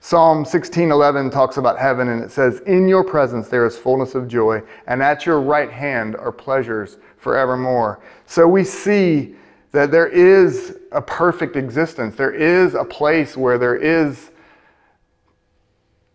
Psalm 0.00 0.44
16:11 0.44 1.30
talks 1.32 1.56
about 1.56 1.78
heaven 1.78 2.08
and 2.08 2.22
it 2.22 2.30
says, 2.30 2.60
"In 2.60 2.86
your 2.86 3.02
presence 3.02 3.48
there 3.48 3.66
is 3.66 3.76
fullness 3.76 4.14
of 4.14 4.28
joy, 4.28 4.62
and 4.86 5.02
at 5.02 5.26
your 5.26 5.40
right 5.40 5.70
hand 5.70 6.14
are 6.16 6.30
pleasures 6.30 6.98
forevermore." 7.16 7.98
So 8.26 8.46
we 8.46 8.62
see 8.62 9.34
that 9.76 9.90
there 9.90 10.08
is 10.08 10.78
a 10.90 11.02
perfect 11.02 11.54
existence. 11.54 12.16
There 12.16 12.32
is 12.32 12.74
a 12.74 12.82
place 12.82 13.36
where 13.36 13.58
there 13.58 13.76
is 13.76 14.30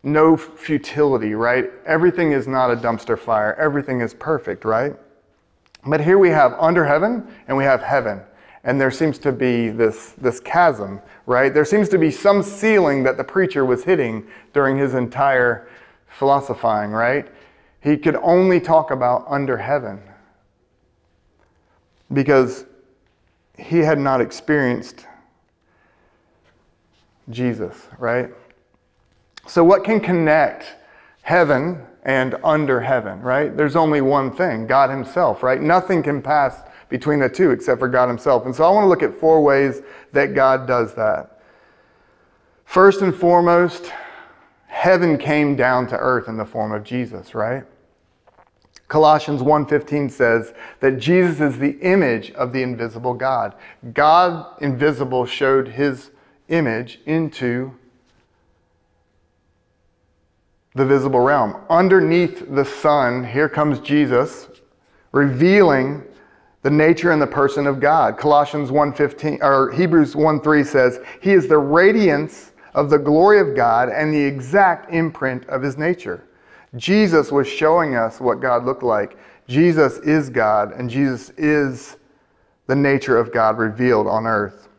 no 0.02 0.36
futility, 0.36 1.36
right? 1.36 1.70
Everything 1.86 2.32
is 2.32 2.48
not 2.48 2.72
a 2.72 2.76
dumpster 2.76 3.20
fire. 3.20 3.54
Everything 3.60 4.02
is 4.02 4.16
perfect, 4.16 4.66
right? 4.66 4.96
But 5.86 6.02
here 6.02 6.18
we 6.18 6.30
have 6.30 6.54
under 6.54 6.84
heaven 6.84 7.28
and 7.48 7.56
we 7.56 7.64
have 7.64 7.84
heaven 7.84 8.22
and 8.64 8.82
there 8.82 8.90
seems 8.90 9.20
to 9.20 9.32
be 9.32 9.70
this, 9.70 10.14
this 10.18 10.40
chasm, 10.40 11.00
right? 11.28 11.54
There 11.54 11.66
seems 11.66 11.88
to 11.90 12.00
be 12.00 12.10
some 12.10 12.42
ceiling 12.42 13.04
that 13.04 13.18
the 13.18 13.24
preacher 13.24 13.64
was 13.64 13.84
hitting 13.84 14.26
during 14.54 14.76
his 14.76 14.96
entire 14.96 15.68
philosophizing, 16.08 16.92
right? 16.92 17.28
He 17.80 17.96
could 17.96 18.16
only 18.16 18.60
talk 18.60 18.90
about 18.90 19.26
under 19.28 19.58
heaven 19.58 20.02
because 22.12 22.66
he 23.58 23.80
had 23.80 24.00
not 24.00 24.22
experienced 24.22 25.06
Jesus, 27.30 27.88
right? 27.98 28.30
So, 29.48 29.64
what 29.64 29.84
can 29.84 30.00
connect 30.00 30.76
heaven 31.22 31.86
and 32.04 32.36
under 32.44 32.82
heaven, 32.82 33.22
right? 33.22 33.56
There's 33.56 33.76
only 33.76 34.02
one 34.02 34.36
thing 34.36 34.66
God 34.66 34.90
Himself, 34.90 35.44
right? 35.44 35.62
Nothing 35.62 36.02
can 36.02 36.22
pass 36.22 36.62
between 36.90 37.20
the 37.20 37.30
two 37.30 37.52
except 37.52 37.80
for 37.80 37.88
God 37.88 38.08
Himself. 38.08 38.46
And 38.46 38.56
so 38.56 38.64
I 38.64 38.70
want 38.70 38.86
to 38.86 38.90
look 38.90 39.04
at 39.04 39.14
four 39.14 39.42
ways 39.44 39.82
that 40.12 40.34
God 40.34 40.68
does 40.68 40.94
that. 40.96 41.42
First 42.66 43.02
and 43.02 43.16
foremost, 43.16 43.92
heaven 44.68 45.18
came 45.18 45.56
down 45.56 45.88
to 45.88 45.98
earth 45.98 46.28
in 46.28 46.38
the 46.38 46.46
form 46.46 46.72
of 46.72 46.84
Jesus, 46.84 47.36
right? 47.36 47.64
Colossians 48.92 49.42
1:15 49.42 50.10
says 50.10 50.54
that 50.82 50.98
Jesus 50.98 51.40
is 51.40 51.60
the 51.60 51.78
image 51.80 52.30
of 52.34 52.52
the 52.52 52.62
invisible 52.62 53.14
God. 53.14 53.56
God 53.94 54.46
invisible 54.60 55.26
showed 55.26 55.70
his 55.70 56.12
image 56.50 57.00
into 57.06 57.72
the 60.76 60.86
visible 60.86 61.22
realm. 61.22 61.56
Underneath 61.70 62.54
the 62.54 62.66
sun, 62.66 63.24
here 63.24 63.48
comes 63.48 63.80
Jesus 63.80 64.50
revealing 65.14 66.04
the 66.62 66.70
nature 66.70 67.12
and 67.12 67.22
the 67.22 67.28
person 67.28 67.68
of 67.68 67.80
God. 67.80 68.18
Colossians 68.18 68.72
1:15 68.72 69.40
or 69.42 69.72
Hebrews 69.72 70.18
1:3 70.18 70.66
says, 70.66 71.00
"He 71.22 71.32
is 71.32 71.48
the 71.48 71.60
radiance 71.60 72.52
of 72.74 72.90
the 72.90 73.00
glory 73.00 73.40
of 73.40 73.56
God 73.56 73.88
and 73.88 74.14
the 74.14 74.26
exact 74.26 74.92
imprint 74.92 75.48
of 75.48 75.62
his 75.62 75.78
nature." 75.78 76.26
Jesus 76.76 77.32
was 77.32 77.48
showing 77.48 77.96
us 77.96 78.20
what 78.20 78.40
God 78.40 78.66
looked 78.66 78.84
like. 78.84 79.18
Jesus 79.48 79.98
is 80.00 80.30
God 80.30 80.72
and 80.72 80.90
Jesus 80.90 81.32
is 81.38 81.98
the 82.68 82.76
nature 82.76 83.18
of 83.18 83.34
God 83.34 83.58
revealed 83.58 84.08
on 84.08 84.26
earth. 84.26 84.70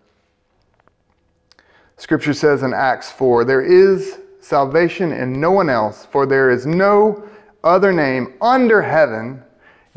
Scripture 1.98 2.32
says 2.32 2.62
in 2.62 2.72
Acts 2.72 3.10
4, 3.10 3.44
"There 3.44 3.62
is 3.62 4.18
salvation 4.40 5.12
in 5.12 5.40
no 5.40 5.52
one 5.52 5.68
else, 5.68 6.06
for 6.06 6.26
there 6.26 6.50
is 6.50 6.66
no 6.66 7.22
other 7.62 7.92
name 7.92 8.32
under 8.40 8.82
heaven 8.82 9.42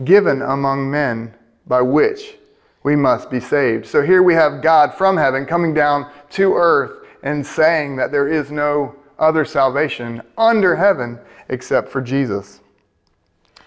given 0.04 0.42
among 0.42 0.90
men 0.90 1.34
by 1.68 1.82
which 1.82 2.38
we 2.84 2.96
must 2.96 3.32
be 3.32 3.40
saved. 3.40 3.86
So 3.86 4.04
here 4.04 4.22
we 4.22 4.36
have 4.36 4.62
God 4.62 4.94
from 4.94 5.18
heaven 5.18 5.46
coming 5.46 5.74
down 5.74 6.08
to 6.32 6.54
earth 6.54 7.08
and 7.24 7.46
saying 7.46 7.96
that 7.96 8.12
there 8.12 8.28
is 8.28 8.52
no 8.52 8.94
other 9.18 9.46
salvation 9.46 10.22
under 10.38 10.76
heaven 10.76 11.20
except 11.50 11.90
for 11.90 12.02
Jesus. 12.02 12.62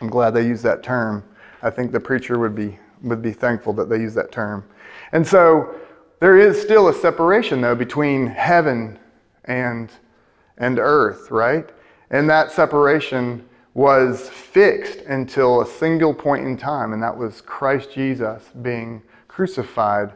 I'm 0.00 0.08
glad 0.08 0.30
they 0.30 0.46
used 0.46 0.62
that 0.64 0.82
term. 0.82 1.24
I 1.62 1.70
think 1.70 1.92
the 1.92 2.00
preacher 2.00 2.38
would 2.38 2.54
be 2.54 2.78
would 3.02 3.22
be 3.22 3.32
thankful 3.32 3.72
that 3.74 3.88
they 3.88 3.98
use 3.98 4.14
that 4.14 4.32
term. 4.32 4.64
And 5.12 5.24
so 5.26 5.74
there 6.20 6.36
is 6.36 6.60
still 6.60 6.88
a 6.88 6.94
separation 6.94 7.60
though 7.60 7.74
between 7.74 8.26
heaven 8.26 8.98
and 9.44 9.90
and 10.56 10.78
earth, 10.78 11.30
right? 11.30 11.68
And 12.10 12.28
that 12.28 12.50
separation 12.50 13.48
was 13.74 14.28
fixed 14.28 14.98
until 15.06 15.60
a 15.60 15.66
single 15.66 16.12
point 16.12 16.44
in 16.44 16.56
time, 16.56 16.92
and 16.92 17.02
that 17.02 17.16
was 17.16 17.40
Christ 17.40 17.92
Jesus 17.92 18.42
being 18.62 19.02
crucified 19.28 20.12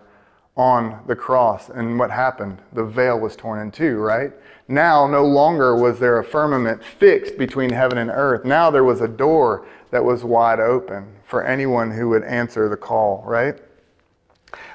on 0.56 1.02
the 1.06 1.16
cross. 1.16 1.68
And 1.70 1.98
what 1.98 2.10
happened? 2.10 2.58
The 2.72 2.84
veil 2.84 3.18
was 3.18 3.36
torn 3.36 3.60
in 3.60 3.70
two, 3.70 3.96
right? 3.96 4.32
Now, 4.68 5.06
no 5.06 5.24
longer 5.24 5.76
was 5.76 5.98
there 5.98 6.18
a 6.18 6.24
firmament 6.24 6.82
fixed 6.84 7.38
between 7.38 7.70
heaven 7.70 7.98
and 7.98 8.10
earth. 8.10 8.44
Now 8.44 8.70
there 8.70 8.84
was 8.84 9.00
a 9.00 9.08
door 9.08 9.66
that 9.90 10.04
was 10.04 10.24
wide 10.24 10.60
open 10.60 11.14
for 11.24 11.44
anyone 11.44 11.90
who 11.90 12.08
would 12.10 12.24
answer 12.24 12.68
the 12.68 12.76
call, 12.76 13.22
right? 13.26 13.58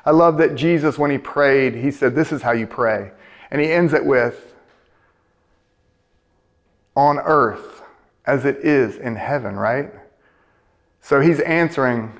I 0.05 0.11
love 0.11 0.37
that 0.37 0.55
Jesus, 0.55 0.97
when 0.97 1.11
he 1.11 1.17
prayed, 1.17 1.75
he 1.75 1.91
said, 1.91 2.15
This 2.15 2.31
is 2.31 2.41
how 2.41 2.51
you 2.51 2.65
pray. 2.65 3.11
And 3.51 3.61
he 3.61 3.71
ends 3.71 3.93
it 3.93 4.03
with, 4.03 4.55
On 6.95 7.19
earth 7.19 7.81
as 8.25 8.45
it 8.45 8.57
is 8.57 8.97
in 8.97 9.15
heaven, 9.15 9.55
right? 9.55 9.91
So 11.01 11.21
he's 11.21 11.39
answering 11.39 12.19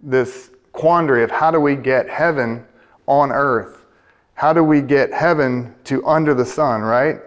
this 0.00 0.50
quandary 0.72 1.22
of 1.22 1.30
how 1.30 1.50
do 1.50 1.60
we 1.60 1.76
get 1.76 2.08
heaven 2.08 2.64
on 3.20 3.30
earth? 3.30 3.84
How 4.34 4.52
do 4.52 4.64
we 4.64 4.80
get 4.80 5.12
heaven 5.12 5.74
to 5.84 6.04
under 6.06 6.34
the 6.34 6.44
sun, 6.44 6.80
right? 6.80 7.20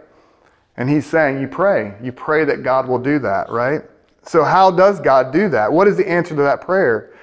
And 0.77 0.89
he's 0.89 1.05
saying, 1.05 1.39
you 1.39 1.47
pray. 1.47 1.93
You 2.01 2.11
pray 2.11 2.43
that 2.45 2.63
God 2.63 2.87
will 2.87 2.99
do 2.99 3.19
that, 3.19 3.49
right? 3.49 3.81
So, 4.23 4.43
how 4.43 4.71
does 4.71 4.99
God 4.99 5.31
do 5.31 5.47
that? 5.49 5.71
What 5.71 5.87
is 5.87 5.97
the 5.97 6.09
answer 6.09 6.35
to 6.35 6.41
that 6.41 6.61
prayer? 6.61 7.13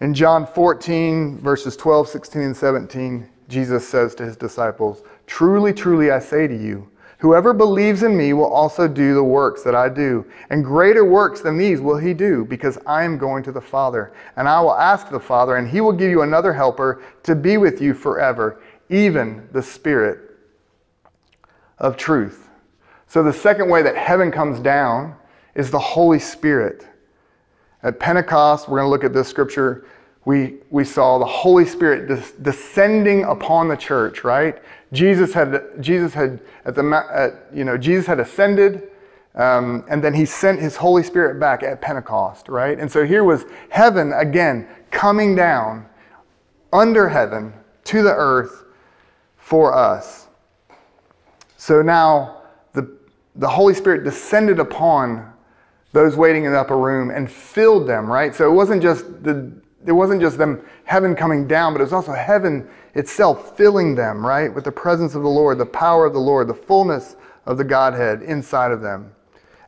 In 0.00 0.12
John 0.12 0.46
14, 0.46 1.38
verses 1.38 1.76
12, 1.76 2.08
16, 2.08 2.42
and 2.42 2.56
17, 2.56 3.28
Jesus 3.48 3.88
says 3.88 4.14
to 4.16 4.24
his 4.24 4.36
disciples, 4.36 5.02
Truly, 5.26 5.72
truly, 5.72 6.10
I 6.10 6.18
say 6.18 6.46
to 6.46 6.54
you, 6.54 6.88
Whoever 7.18 7.54
believes 7.54 8.02
in 8.02 8.14
me 8.16 8.34
will 8.34 8.52
also 8.52 8.86
do 8.86 9.14
the 9.14 9.24
works 9.24 9.62
that 9.62 9.74
I 9.74 9.88
do, 9.88 10.26
and 10.50 10.64
greater 10.64 11.04
works 11.04 11.40
than 11.40 11.56
these 11.56 11.80
will 11.80 11.96
he 11.96 12.12
do, 12.12 12.44
because 12.44 12.78
I 12.86 13.04
am 13.04 13.16
going 13.16 13.42
to 13.44 13.52
the 13.52 13.60
Father. 13.60 14.12
And 14.36 14.46
I 14.46 14.60
will 14.60 14.74
ask 14.74 15.08
the 15.08 15.18
Father, 15.18 15.56
and 15.56 15.66
he 15.66 15.80
will 15.80 15.92
give 15.92 16.10
you 16.10 16.22
another 16.22 16.52
helper 16.52 17.02
to 17.22 17.34
be 17.34 17.56
with 17.56 17.80
you 17.80 17.94
forever, 17.94 18.60
even 18.90 19.48
the 19.52 19.62
Spirit 19.62 20.36
of 21.78 21.96
truth. 21.96 22.48
So, 23.06 23.22
the 23.22 23.32
second 23.32 23.70
way 23.70 23.82
that 23.82 23.96
heaven 23.96 24.30
comes 24.30 24.60
down 24.60 25.14
is 25.54 25.70
the 25.70 25.78
Holy 25.78 26.18
Spirit. 26.18 26.86
At 27.82 27.98
Pentecost, 27.98 28.68
we're 28.68 28.78
going 28.78 28.86
to 28.86 28.90
look 28.90 29.04
at 29.04 29.14
this 29.14 29.28
scripture. 29.28 29.86
We, 30.26 30.56
we 30.70 30.84
saw 30.84 31.18
the 31.18 31.24
Holy 31.24 31.64
Spirit 31.64 32.08
des- 32.08 32.42
descending 32.42 33.22
upon 33.22 33.68
the 33.68 33.76
church, 33.76 34.24
right? 34.24 34.60
Jesus 34.92 35.32
had, 35.32 35.62
Jesus 35.80 36.12
had, 36.12 36.40
at 36.64 36.74
the, 36.74 37.06
at, 37.12 37.56
you 37.56 37.64
know, 37.64 37.78
Jesus 37.78 38.06
had 38.06 38.18
ascended, 38.18 38.90
um, 39.36 39.84
and 39.88 40.02
then 40.02 40.12
he 40.12 40.24
sent 40.24 40.58
his 40.58 40.74
Holy 40.74 41.04
Spirit 41.04 41.38
back 41.38 41.62
at 41.62 41.80
Pentecost, 41.80 42.48
right? 42.48 42.76
And 42.76 42.90
so 42.90 43.06
here 43.06 43.22
was 43.22 43.44
heaven 43.70 44.12
again 44.14 44.66
coming 44.90 45.36
down 45.36 45.86
under 46.72 47.08
heaven 47.08 47.52
to 47.84 48.02
the 48.02 48.12
earth 48.12 48.64
for 49.36 49.72
us. 49.72 50.26
So 51.56 51.82
now 51.82 52.42
the, 52.72 52.90
the 53.36 53.48
Holy 53.48 53.74
Spirit 53.74 54.02
descended 54.02 54.58
upon 54.58 55.32
those 55.92 56.16
waiting 56.16 56.46
in 56.46 56.52
the 56.52 56.58
upper 56.58 56.76
room 56.76 57.10
and 57.10 57.30
filled 57.30 57.86
them, 57.86 58.10
right? 58.10 58.34
So 58.34 58.50
it 58.50 58.52
wasn't 58.52 58.82
just 58.82 59.22
the 59.22 59.52
it 59.86 59.92
wasn't 59.92 60.20
just 60.20 60.36
them 60.36 60.60
heaven 60.84 61.14
coming 61.14 61.46
down, 61.46 61.72
but 61.72 61.80
it 61.80 61.84
was 61.84 61.92
also 61.92 62.12
heaven 62.12 62.68
itself 62.94 63.56
filling 63.56 63.94
them, 63.94 64.24
right? 64.24 64.52
With 64.52 64.64
the 64.64 64.72
presence 64.72 65.14
of 65.14 65.22
the 65.22 65.28
Lord, 65.28 65.58
the 65.58 65.66
power 65.66 66.06
of 66.06 66.12
the 66.12 66.18
Lord, 66.18 66.48
the 66.48 66.54
fullness 66.54 67.16
of 67.46 67.56
the 67.56 67.64
Godhead 67.64 68.22
inside 68.22 68.72
of 68.72 68.80
them. 68.80 69.12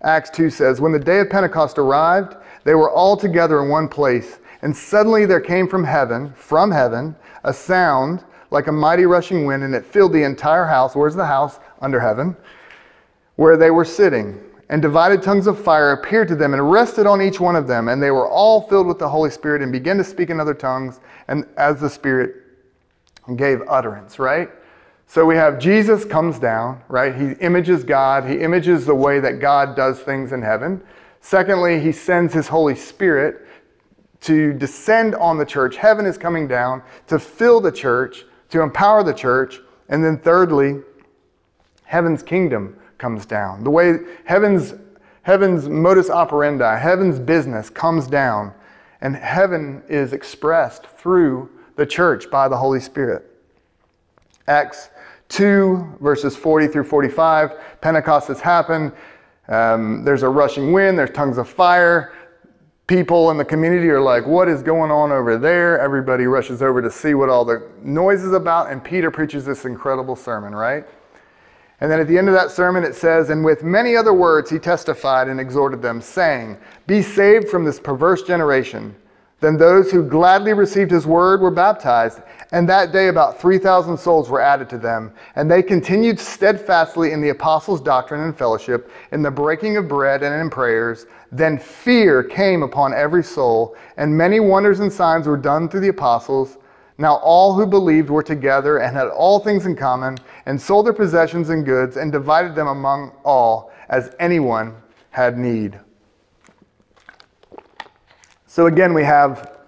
Acts 0.02 0.30
2 0.30 0.50
says, 0.50 0.80
When 0.80 0.92
the 0.92 0.98
day 0.98 1.20
of 1.20 1.30
Pentecost 1.30 1.78
arrived, 1.78 2.37
they 2.64 2.75
were 2.75 2.90
all 2.90 3.16
together 3.16 3.62
in 3.62 3.68
one 3.68 3.88
place, 3.88 4.38
and 4.62 4.76
suddenly 4.76 5.25
there 5.25 5.40
came 5.40 5.68
from 5.68 5.84
heaven, 5.84 6.32
from 6.34 6.70
heaven, 6.70 7.14
a 7.44 7.52
sound 7.52 8.25
like 8.50 8.66
a 8.66 8.72
mighty 8.72 9.06
rushing 9.06 9.46
wind, 9.46 9.62
and 9.62 9.75
it 9.75 9.84
filled 9.84 10.12
the 10.12 10.22
entire 10.22 10.64
house. 10.64 10.96
Where's 10.96 11.14
the 11.14 11.26
house? 11.26 11.58
Under 11.80 12.00
heaven, 12.00 12.37
where 13.37 13.56
they 13.56 13.70
were 13.70 13.84
sitting 13.84 14.40
and 14.70 14.82
divided 14.82 15.22
tongues 15.22 15.46
of 15.46 15.62
fire 15.62 15.92
appeared 15.92 16.28
to 16.28 16.37
them 16.37 16.52
and 16.52 16.70
rested 16.70 17.06
on 17.06 17.22
each 17.22 17.40
one 17.40 17.56
of 17.56 17.66
them. 17.66 17.88
And 17.88 18.02
they 18.02 18.10
were 18.10 18.28
all 18.28 18.60
filled 18.60 18.87
with 18.87 18.98
the 18.98 19.08
Holy 19.08 19.30
Spirit 19.30 19.62
and 19.62 19.72
began 19.72 19.96
to 19.96 20.04
speak 20.04 20.30
in 20.30 20.40
other 20.40 20.54
tongues, 20.54 21.00
and 21.28 21.46
as 21.56 21.80
the 21.80 21.88
Spirit 21.88 22.37
gave 23.37 23.62
utterance, 23.68 24.18
right? 24.18 24.50
So 25.06 25.25
we 25.25 25.37
have 25.37 25.58
Jesus 25.58 26.04
comes 26.04 26.38
down, 26.38 26.82
right? 26.88 27.14
He 27.14 27.32
images 27.40 27.82
God, 27.82 28.28
he 28.28 28.40
images 28.40 28.84
the 28.84 28.94
way 28.94 29.20
that 29.20 29.40
God 29.40 29.75
does 29.75 30.00
things 30.00 30.32
in 30.32 30.42
heaven. 30.42 30.82
Secondly, 31.20 31.80
he 31.80 31.92
sends 31.92 32.34
his 32.34 32.46
Holy 32.46 32.75
Spirit 32.75 33.46
to 34.20 34.52
descend 34.52 35.14
on 35.14 35.38
the 35.38 35.46
church. 35.46 35.76
Heaven 35.76 36.04
is 36.04 36.18
coming 36.18 36.46
down 36.46 36.82
to 37.06 37.18
fill 37.18 37.60
the 37.60 37.72
church, 37.72 38.25
to 38.50 38.60
empower 38.62 39.02
the 39.02 39.14
church. 39.14 39.60
And 39.88 40.04
then, 40.04 40.18
thirdly, 40.18 40.82
heaven's 41.84 42.22
kingdom 42.22 42.76
comes 42.98 43.26
down. 43.26 43.64
The 43.64 43.70
way 43.70 43.98
heaven's, 44.24 44.74
heaven's 45.22 45.68
modus 45.68 46.10
operandi, 46.10 46.78
heaven's 46.78 47.18
business 47.18 47.70
comes 47.70 48.06
down, 48.06 48.52
and 49.00 49.16
heaven 49.16 49.82
is 49.88 50.12
expressed 50.12 50.86
through 50.86 51.50
the 51.76 51.86
church 51.86 52.30
by 52.30 52.48
the 52.48 52.56
Holy 52.56 52.80
Spirit. 52.80 53.24
Acts 54.46 54.90
2, 55.28 55.98
verses 56.00 56.36
40 56.36 56.68
through 56.68 56.84
45, 56.84 57.80
Pentecost 57.80 58.28
has 58.28 58.40
happened. 58.40 58.92
Um, 59.48 60.04
there's 60.04 60.22
a 60.22 60.28
rushing 60.28 60.72
wind, 60.72 60.98
there's 60.98 61.10
tongues 61.10 61.38
of 61.38 61.48
fire 61.48 62.12
people 62.88 63.30
in 63.30 63.36
the 63.36 63.44
community 63.44 63.88
are 63.90 64.00
like, 64.00 64.26
What 64.26 64.48
is 64.48 64.62
going 64.62 64.90
on 64.90 65.12
over 65.12 65.38
there? 65.38 65.78
Everybody 65.78 66.24
rushes 66.24 66.60
over 66.60 66.82
to 66.82 66.90
see 66.90 67.14
what 67.14 67.28
all 67.28 67.44
the 67.44 67.68
noise 67.82 68.24
is 68.24 68.32
about, 68.32 68.72
and 68.72 68.82
Peter 68.82 69.12
preaches 69.12 69.44
this 69.44 69.64
incredible 69.64 70.16
sermon, 70.16 70.52
right? 70.52 70.84
And 71.80 71.90
then 71.90 72.00
at 72.00 72.08
the 72.08 72.18
end 72.18 72.28
of 72.28 72.35
that 72.35 72.50
sermon, 72.50 72.82
it 72.82 72.94
says, 72.94 73.30
And 73.30 73.44
with 73.44 73.62
many 73.62 73.94
other 73.94 74.12
words, 74.12 74.50
he 74.50 74.58
testified 74.58 75.28
and 75.28 75.38
exhorted 75.38 75.80
them, 75.80 76.00
saying, 76.00 76.58
Be 76.87 77.02
saved 77.02 77.49
from 77.49 77.64
this 77.64 77.78
perverse 77.78 78.23
generation. 78.23 78.94
Then 79.40 79.56
those 79.56 79.92
who 79.92 80.02
gladly 80.02 80.52
received 80.52 80.90
his 80.90 81.06
word 81.06 81.40
were 81.40 81.52
baptized, 81.52 82.23
and 82.50 82.68
that 82.68 82.90
day 82.90 83.06
about 83.06 83.40
3,000 83.40 83.97
souls 83.97 84.28
were 84.28 84.40
added 84.40 84.68
to 84.70 84.78
them. 84.78 85.12
And 85.37 85.49
they 85.49 85.62
continued 85.62 86.18
steadfastly 86.18 87.12
in 87.12 87.20
the 87.20 87.28
apostles' 87.28 87.80
doctrine 87.80 88.23
and 88.23 88.37
fellowship, 88.37 88.90
in 89.12 89.23
the 89.23 89.30
breaking 89.30 89.76
of 89.76 89.87
bread 89.87 90.25
and 90.25 90.35
in 90.40 90.50
prayers. 90.50 91.06
Then 91.30 91.56
fear 91.56 92.25
came 92.25 92.64
upon 92.64 92.92
every 92.92 93.23
soul, 93.23 93.76
and 93.97 94.16
many 94.16 94.40
wonders 94.40 94.80
and 94.80 94.92
signs 94.92 95.28
were 95.28 95.37
done 95.37 95.68
through 95.68 95.80
the 95.80 95.88
apostles. 95.88 96.58
Now 96.98 97.16
all 97.16 97.54
who 97.54 97.64
believed 97.64 98.10
were 98.10 98.24
together 98.24 98.78
and 98.78 98.96
had 98.96 99.06
all 99.06 99.38
things 99.38 99.66
in 99.66 99.76
common, 99.76 100.18
and 100.46 100.60
sold 100.60 100.86
their 100.86 100.92
possessions 100.92 101.48
and 101.48 101.64
goods, 101.64 101.96
and 101.96 102.10
divided 102.10 102.54
them 102.54 102.66
among 102.66 103.12
all, 103.24 103.72
as 103.88 104.14
anyone 104.18 104.74
had 105.10 105.38
need. 105.38 105.78
So 108.46 108.66
again, 108.66 108.92
we 108.92 109.04
have 109.04 109.58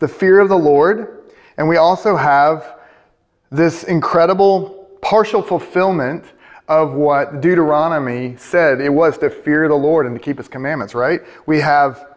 the 0.00 0.08
fear 0.08 0.40
of 0.40 0.48
the 0.48 0.58
Lord, 0.58 1.30
and 1.56 1.68
we 1.68 1.76
also 1.76 2.16
have 2.16 2.78
this 3.50 3.84
incredible 3.84 4.88
partial 5.00 5.42
fulfillment 5.42 6.24
of 6.68 6.94
what 6.94 7.40
Deuteronomy 7.40 8.34
said 8.36 8.80
it 8.80 8.88
was 8.88 9.18
to 9.18 9.30
fear 9.30 9.68
the 9.68 9.74
Lord 9.74 10.06
and 10.06 10.14
to 10.16 10.20
keep 10.20 10.38
his 10.38 10.48
commandments, 10.48 10.94
right? 10.94 11.20
We 11.46 11.60
have 11.60 12.11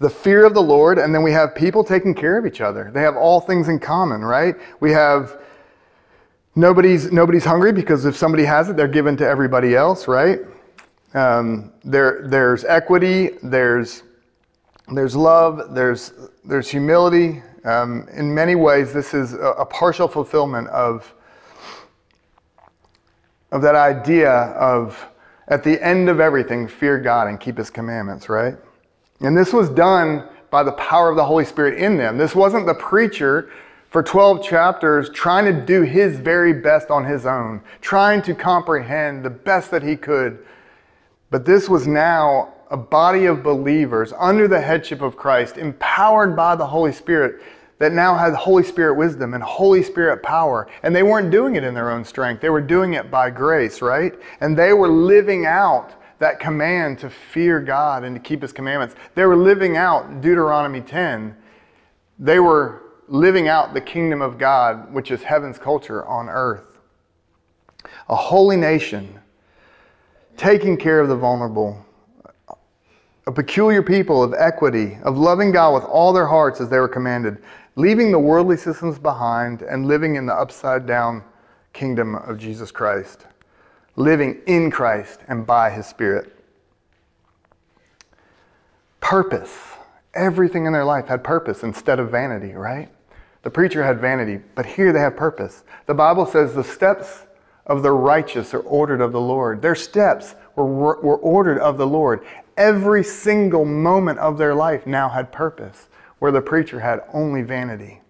the 0.00 0.10
fear 0.10 0.44
of 0.44 0.54
the 0.54 0.62
Lord, 0.62 0.98
and 0.98 1.14
then 1.14 1.22
we 1.22 1.32
have 1.32 1.54
people 1.54 1.84
taking 1.84 2.14
care 2.14 2.36
of 2.36 2.46
each 2.46 2.60
other. 2.60 2.90
They 2.92 3.02
have 3.02 3.16
all 3.16 3.40
things 3.40 3.68
in 3.68 3.78
common, 3.78 4.22
right? 4.22 4.56
We 4.80 4.90
have 4.92 5.40
nobody's 6.56 7.12
nobody's 7.12 7.44
hungry 7.44 7.72
because 7.72 8.04
if 8.04 8.16
somebody 8.16 8.44
has 8.44 8.68
it, 8.68 8.76
they're 8.76 8.88
given 8.88 9.16
to 9.18 9.28
everybody 9.28 9.76
else, 9.76 10.08
right? 10.08 10.40
Um, 11.14 11.72
there, 11.84 12.26
there's 12.26 12.64
equity. 12.64 13.30
There's 13.42 14.02
there's 14.92 15.14
love, 15.14 15.74
there's, 15.74 16.12
there's 16.44 16.68
humility. 16.68 17.42
Um, 17.64 18.08
in 18.12 18.34
many 18.34 18.56
ways, 18.56 18.92
this 18.92 19.14
is 19.14 19.34
a, 19.34 19.54
a, 19.58 19.66
partial 19.66 20.08
fulfillment 20.08 20.66
of, 20.68 21.14
of 23.52 23.62
that 23.62 23.76
idea 23.76 24.30
of, 24.30 25.06
at 25.48 25.62
the 25.62 25.80
end 25.84 26.08
of 26.08 26.18
everything, 26.18 26.66
fear 26.66 26.98
God 26.98 27.28
and 27.28 27.38
keep 27.38 27.56
His 27.56 27.70
commandments, 27.70 28.28
right? 28.28 28.56
And 29.20 29.36
this 29.36 29.52
was 29.52 29.68
done 29.68 30.24
by 30.50 30.62
the 30.62 30.72
power 30.72 31.10
of 31.10 31.16
the 31.16 31.24
Holy 31.24 31.44
Spirit 31.44 31.78
in 31.78 31.96
them. 31.96 32.18
This 32.18 32.34
wasn't 32.34 32.66
the 32.66 32.74
preacher 32.74 33.50
for 33.90 34.02
12 34.02 34.42
chapters 34.42 35.10
trying 35.10 35.44
to 35.44 35.52
do 35.52 35.82
his 35.82 36.18
very 36.18 36.52
best 36.52 36.90
on 36.90 37.04
his 37.04 37.26
own, 37.26 37.60
trying 37.80 38.22
to 38.22 38.34
comprehend 38.34 39.24
the 39.24 39.30
best 39.30 39.70
that 39.70 39.82
he 39.82 39.96
could. 39.96 40.44
But 41.30 41.44
this 41.44 41.68
was 41.68 41.86
now 41.86 42.54
a 42.70 42.76
body 42.76 43.26
of 43.26 43.42
believers 43.42 44.12
under 44.16 44.46
the 44.46 44.60
headship 44.60 45.02
of 45.02 45.16
Christ, 45.16 45.56
empowered 45.56 46.36
by 46.36 46.54
the 46.54 46.66
Holy 46.66 46.92
Spirit, 46.92 47.42
that 47.78 47.92
now 47.92 48.14
had 48.14 48.34
Holy 48.34 48.62
Spirit 48.62 48.94
wisdom 48.94 49.34
and 49.34 49.42
Holy 49.42 49.82
Spirit 49.82 50.22
power. 50.22 50.68
And 50.82 50.94
they 50.94 51.02
weren't 51.02 51.30
doing 51.30 51.56
it 51.56 51.64
in 51.64 51.74
their 51.74 51.90
own 51.90 52.04
strength, 52.04 52.40
they 52.40 52.50
were 52.50 52.60
doing 52.60 52.94
it 52.94 53.10
by 53.10 53.30
grace, 53.30 53.82
right? 53.82 54.14
And 54.40 54.56
they 54.56 54.72
were 54.72 54.88
living 54.88 55.46
out 55.46 55.94
that 56.20 56.38
command 56.38 56.98
to 57.00 57.10
fear 57.10 57.60
God 57.60 58.04
and 58.04 58.14
to 58.14 58.20
keep 58.20 58.42
His 58.42 58.52
commandments. 58.52 58.94
They 59.14 59.24
were 59.24 59.36
living 59.36 59.76
out 59.76 60.20
Deuteronomy 60.20 60.82
10. 60.82 61.36
They 62.18 62.38
were 62.38 62.82
living 63.08 63.48
out 63.48 63.74
the 63.74 63.80
kingdom 63.80 64.22
of 64.22 64.38
God, 64.38 64.92
which 64.92 65.10
is 65.10 65.22
heaven's 65.22 65.58
culture 65.58 66.06
on 66.06 66.28
earth. 66.28 66.78
A 68.08 68.14
holy 68.14 68.56
nation, 68.56 69.18
taking 70.36 70.76
care 70.76 71.00
of 71.00 71.08
the 71.08 71.16
vulnerable, 71.16 71.84
a 73.26 73.32
peculiar 73.32 73.82
people 73.82 74.22
of 74.22 74.34
equity, 74.34 74.98
of 75.02 75.16
loving 75.16 75.50
God 75.50 75.74
with 75.74 75.84
all 75.84 76.12
their 76.12 76.26
hearts 76.26 76.60
as 76.60 76.68
they 76.68 76.78
were 76.78 76.88
commanded, 76.88 77.38
leaving 77.76 78.12
the 78.12 78.18
worldly 78.18 78.58
systems 78.58 78.98
behind 78.98 79.62
and 79.62 79.86
living 79.86 80.16
in 80.16 80.26
the 80.26 80.34
upside 80.34 80.86
down 80.86 81.24
kingdom 81.72 82.14
of 82.14 82.36
Jesus 82.38 82.70
Christ, 82.70 83.26
living 84.00 84.40
in 84.46 84.70
Christ 84.70 85.20
and 85.28 85.46
by 85.46 85.70
his 85.70 85.86
Spirit. 85.86 86.34
Purpose. 89.00 89.56
Everything 90.14 90.66
in 90.66 90.72
their 90.72 90.84
life 90.84 91.06
had 91.06 91.22
purpose 91.22 91.62
instead 91.62 92.00
of 92.00 92.10
vanity, 92.10 92.52
right? 92.52 92.88
The 93.42 93.50
preacher 93.50 93.84
had 93.84 94.00
vanity, 94.00 94.40
but 94.54 94.66
here 94.66 94.92
they 94.92 95.00
have 95.00 95.16
purpose. 95.16 95.62
The 95.86 95.94
Bible 95.94 96.26
says 96.26 96.54
the 96.54 96.64
steps 96.64 97.26
of 97.66 97.82
the 97.82 97.92
righteous 97.92 98.52
are 98.52 98.60
ordered 98.60 99.00
of 99.00 99.12
the 99.12 99.20
Lord. 99.20 99.62
Their 99.62 99.74
steps 99.74 100.34
were, 100.56 100.66
were 100.66 101.16
ordered 101.16 101.58
of 101.58 101.78
the 101.78 101.86
Lord. 101.86 102.24
Every 102.56 103.04
single 103.04 103.64
moment 103.64 104.18
of 104.18 104.36
their 104.36 104.54
life 104.54 104.86
now 104.86 105.08
had 105.08 105.32
purpose, 105.32 105.88
where 106.18 106.32
the 106.32 106.42
preacher 106.42 106.80
had 106.80 107.02
only 107.14 107.42
vanity. 107.42 108.02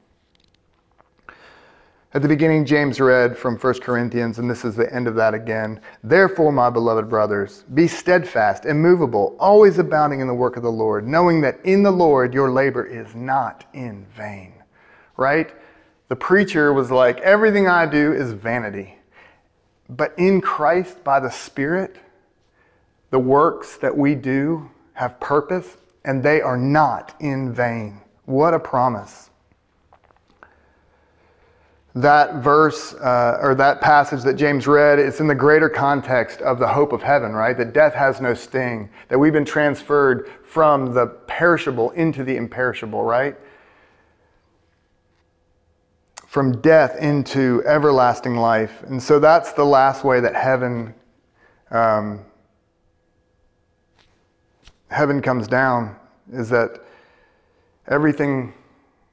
At 2.12 2.22
the 2.22 2.28
beginning, 2.28 2.64
James 2.64 3.00
read 3.00 3.38
from 3.38 3.56
1 3.56 3.74
Corinthians, 3.80 4.40
and 4.40 4.50
this 4.50 4.64
is 4.64 4.74
the 4.74 4.92
end 4.92 5.06
of 5.06 5.14
that 5.14 5.32
again. 5.32 5.80
Therefore, 6.02 6.50
my 6.50 6.68
beloved 6.68 7.08
brothers, 7.08 7.64
be 7.72 7.86
steadfast, 7.86 8.66
immovable, 8.66 9.36
always 9.38 9.78
abounding 9.78 10.18
in 10.18 10.26
the 10.26 10.34
work 10.34 10.56
of 10.56 10.64
the 10.64 10.72
Lord, 10.72 11.06
knowing 11.06 11.40
that 11.42 11.64
in 11.64 11.84
the 11.84 11.90
Lord 11.92 12.34
your 12.34 12.50
labor 12.50 12.84
is 12.84 13.14
not 13.14 13.64
in 13.74 14.04
vain. 14.06 14.54
Right? 15.16 15.54
The 16.08 16.16
preacher 16.16 16.72
was 16.72 16.90
like, 16.90 17.20
everything 17.20 17.68
I 17.68 17.86
do 17.86 18.12
is 18.12 18.32
vanity. 18.32 18.98
But 19.88 20.12
in 20.18 20.40
Christ, 20.40 21.04
by 21.04 21.20
the 21.20 21.30
Spirit, 21.30 21.96
the 23.10 23.20
works 23.20 23.76
that 23.76 23.96
we 23.96 24.16
do 24.16 24.68
have 24.94 25.20
purpose 25.20 25.76
and 26.04 26.22
they 26.22 26.40
are 26.40 26.56
not 26.56 27.14
in 27.20 27.52
vain. 27.52 28.00
What 28.24 28.52
a 28.54 28.58
promise. 28.58 29.29
That 31.94 32.36
verse 32.36 32.94
uh, 32.94 33.38
or 33.40 33.54
that 33.56 33.80
passage 33.80 34.22
that 34.22 34.34
James 34.34 34.66
read, 34.66 34.98
it's 34.98 35.18
in 35.18 35.26
the 35.26 35.34
greater 35.34 35.68
context 35.68 36.40
of 36.40 36.58
the 36.58 36.68
hope 36.68 36.92
of 36.92 37.02
heaven, 37.02 37.32
right? 37.32 37.56
That 37.56 37.72
death 37.72 37.94
has 37.94 38.20
no 38.20 38.32
sting, 38.32 38.88
that 39.08 39.18
we've 39.18 39.32
been 39.32 39.44
transferred 39.44 40.30
from 40.44 40.94
the 40.94 41.06
perishable 41.26 41.90
into 41.90 42.22
the 42.22 42.36
imperishable, 42.36 43.02
right? 43.02 43.36
From 46.28 46.60
death 46.60 46.96
into 47.00 47.62
everlasting 47.66 48.36
life. 48.36 48.84
And 48.84 49.02
so 49.02 49.18
that's 49.18 49.52
the 49.52 49.64
last 49.64 50.04
way 50.04 50.20
that 50.20 50.36
heaven 50.36 50.94
um, 51.72 52.24
heaven 54.90 55.22
comes 55.22 55.46
down 55.46 55.96
is 56.32 56.48
that 56.50 56.80
everything 57.88 58.52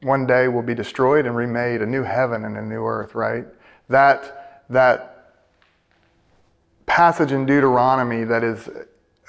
one 0.08 0.26
day 0.26 0.48
will 0.48 0.64
be 0.64 0.74
destroyed 0.74 1.26
and 1.26 1.36
remade, 1.36 1.82
a 1.82 1.86
new 1.86 2.04
heaven 2.04 2.46
and 2.46 2.58
a 2.58 2.62
new 2.62 2.86
earth, 2.86 3.14
right? 3.14 3.46
That, 3.90 4.64
that 4.70 5.36
passage 6.86 7.32
in 7.32 7.46
Deuteronomy 7.46 8.24
that 8.24 8.44
is 8.44 8.70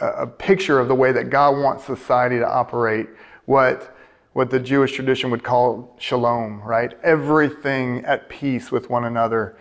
a, 0.00 0.06
a 0.06 0.26
picture 0.26 0.78
of 0.78 0.88
the 0.88 0.94
way 0.94 1.12
that 1.12 1.30
God 1.30 1.58
wants 1.58 1.84
society 1.84 2.38
to 2.38 2.48
operate, 2.48 3.08
what, 3.44 3.94
what 4.32 4.50
the 4.50 4.60
Jewish 4.60 4.92
tradition 4.92 5.30
would 5.30 5.42
call 5.42 5.96
shalom, 5.98 6.62
right? 6.62 6.96
Everything 7.02 8.04
at 8.04 8.28
peace 8.28 8.72
with 8.72 8.88
one 8.88 9.04
another 9.04 9.56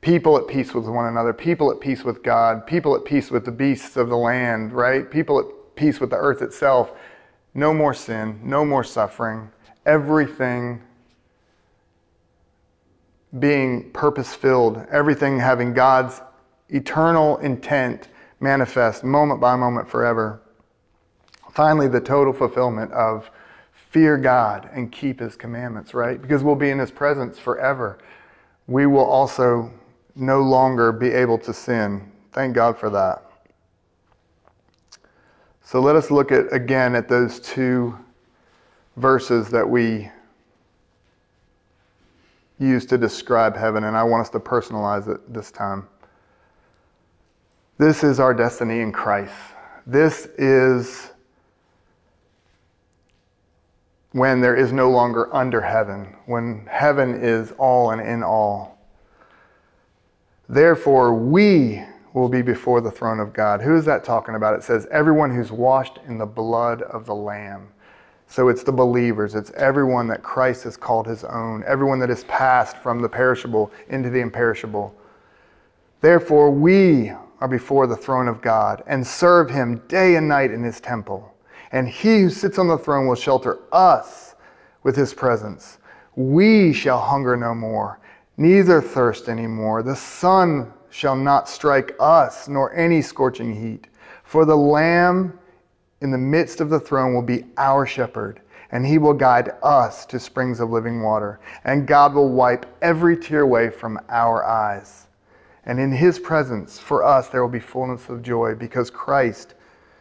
people 0.00 0.38
at 0.38 0.46
peace 0.46 0.72
with 0.72 0.86
one 0.86 1.06
another, 1.06 1.32
people 1.32 1.70
at 1.70 1.80
peace 1.80 2.04
with 2.04 2.22
God, 2.22 2.66
people 2.66 2.94
at 2.96 3.04
peace 3.04 3.30
with 3.30 3.44
the 3.44 3.52
beasts 3.52 3.96
of 3.96 4.08
the 4.08 4.16
land, 4.16 4.72
right? 4.72 5.10
People 5.10 5.38
at 5.38 5.76
peace 5.76 6.00
with 6.00 6.10
the 6.10 6.16
earth 6.16 6.42
itself. 6.42 6.92
No 7.54 7.74
more 7.74 7.94
sin, 7.94 8.40
no 8.42 8.64
more 8.64 8.84
suffering, 8.84 9.50
everything 9.86 10.82
being 13.38 13.90
purpose 13.92 14.34
filled, 14.34 14.84
everything 14.90 15.38
having 15.38 15.72
God's 15.72 16.20
eternal 16.68 17.36
intent 17.38 18.08
manifest 18.40 19.04
moment 19.04 19.40
by 19.40 19.54
moment 19.56 19.88
forever. 19.88 20.40
Finally, 21.52 21.88
the 21.88 22.00
total 22.00 22.32
fulfillment 22.32 22.92
of 22.92 23.30
fear 23.72 24.16
God 24.16 24.68
and 24.72 24.90
keep 24.90 25.20
his 25.20 25.36
commandments, 25.36 25.94
right? 25.94 26.20
Because 26.20 26.42
we'll 26.42 26.54
be 26.54 26.70
in 26.70 26.78
his 26.78 26.90
presence 26.90 27.38
forever. 27.38 27.98
We 28.66 28.86
will 28.86 29.04
also 29.04 29.72
no 30.14 30.40
longer 30.42 30.92
be 30.92 31.10
able 31.10 31.38
to 31.38 31.52
sin. 31.52 32.10
Thank 32.32 32.54
God 32.54 32.78
for 32.78 32.90
that. 32.90 33.24
So 35.62 35.80
let 35.80 35.96
us 35.96 36.10
look 36.10 36.32
at 36.32 36.52
again 36.52 36.94
at 36.94 37.08
those 37.08 37.40
two 37.40 37.96
verses 39.00 39.48
that 39.50 39.68
we 39.68 40.10
use 42.58 42.84
to 42.86 42.98
describe 42.98 43.56
heaven, 43.56 43.84
and 43.84 43.96
I 43.96 44.02
want 44.04 44.20
us 44.20 44.30
to 44.30 44.40
personalize 44.40 45.08
it 45.08 45.32
this 45.32 45.50
time. 45.50 45.88
This 47.78 48.04
is 48.04 48.20
our 48.20 48.34
destiny 48.34 48.80
in 48.80 48.92
Christ. 48.92 49.32
This 49.86 50.26
is 50.36 51.10
when 54.12 54.40
there 54.40 54.56
is 54.56 54.72
no 54.72 54.90
longer 54.90 55.34
under 55.34 55.60
heaven, 55.60 56.16
when 56.26 56.66
heaven 56.70 57.14
is 57.14 57.52
all 57.52 57.90
and 57.90 58.00
in 58.00 58.22
all. 58.22 58.78
Therefore, 60.48 61.14
we 61.14 61.82
will 62.12 62.28
be 62.28 62.42
before 62.42 62.80
the 62.80 62.90
throne 62.90 63.20
of 63.20 63.32
God. 63.32 63.62
Who 63.62 63.76
is 63.76 63.84
that 63.84 64.04
talking 64.04 64.34
about? 64.34 64.56
It 64.56 64.64
says, 64.64 64.86
everyone 64.90 65.34
who's 65.34 65.52
washed 65.52 66.00
in 66.06 66.18
the 66.18 66.26
blood 66.26 66.82
of 66.82 67.06
the 67.06 67.14
Lamb. 67.14 67.68
So 68.30 68.48
it's 68.48 68.62
the 68.62 68.70
believers, 68.70 69.34
it's 69.34 69.50
everyone 69.56 70.06
that 70.06 70.22
Christ 70.22 70.62
has 70.62 70.76
called 70.76 71.04
his 71.04 71.24
own, 71.24 71.64
everyone 71.66 71.98
that 71.98 72.10
is 72.10 72.22
passed 72.24 72.76
from 72.76 73.02
the 73.02 73.08
perishable 73.08 73.72
into 73.88 74.08
the 74.08 74.20
imperishable. 74.20 74.94
Therefore, 76.00 76.48
we 76.52 77.10
are 77.40 77.48
before 77.48 77.88
the 77.88 77.96
throne 77.96 78.28
of 78.28 78.40
God 78.40 78.84
and 78.86 79.04
serve 79.04 79.50
him 79.50 79.78
day 79.88 80.14
and 80.14 80.28
night 80.28 80.52
in 80.52 80.62
his 80.62 80.80
temple. 80.80 81.34
And 81.72 81.88
he 81.88 82.20
who 82.20 82.30
sits 82.30 82.56
on 82.56 82.68
the 82.68 82.78
throne 82.78 83.08
will 83.08 83.16
shelter 83.16 83.58
us 83.72 84.36
with 84.84 84.94
his 84.94 85.12
presence. 85.12 85.78
We 86.14 86.72
shall 86.72 87.00
hunger 87.00 87.36
no 87.36 87.52
more, 87.52 87.98
neither 88.36 88.80
thirst 88.80 89.28
any 89.28 89.48
more. 89.48 89.82
The 89.82 89.96
sun 89.96 90.72
shall 90.90 91.16
not 91.16 91.48
strike 91.48 91.96
us, 91.98 92.46
nor 92.46 92.72
any 92.74 93.02
scorching 93.02 93.52
heat. 93.52 93.88
For 94.22 94.44
the 94.44 94.56
Lamb 94.56 95.36
in 96.00 96.10
the 96.10 96.18
midst 96.18 96.60
of 96.60 96.70
the 96.70 96.80
throne 96.80 97.14
will 97.14 97.22
be 97.22 97.44
our 97.56 97.86
shepherd, 97.86 98.40
and 98.72 98.86
he 98.86 98.98
will 98.98 99.14
guide 99.14 99.50
us 99.62 100.06
to 100.06 100.18
springs 100.18 100.60
of 100.60 100.70
living 100.70 101.02
water. 101.02 101.40
And 101.64 101.86
God 101.86 102.14
will 102.14 102.30
wipe 102.30 102.66
every 102.82 103.16
tear 103.16 103.40
away 103.40 103.70
from 103.70 103.98
our 104.08 104.44
eyes. 104.44 105.08
And 105.66 105.78
in 105.78 105.92
his 105.92 106.18
presence, 106.18 106.78
for 106.78 107.04
us, 107.04 107.28
there 107.28 107.42
will 107.42 107.50
be 107.50 107.60
fullness 107.60 108.08
of 108.08 108.22
joy, 108.22 108.54
because 108.54 108.90
Christ, 108.90 109.54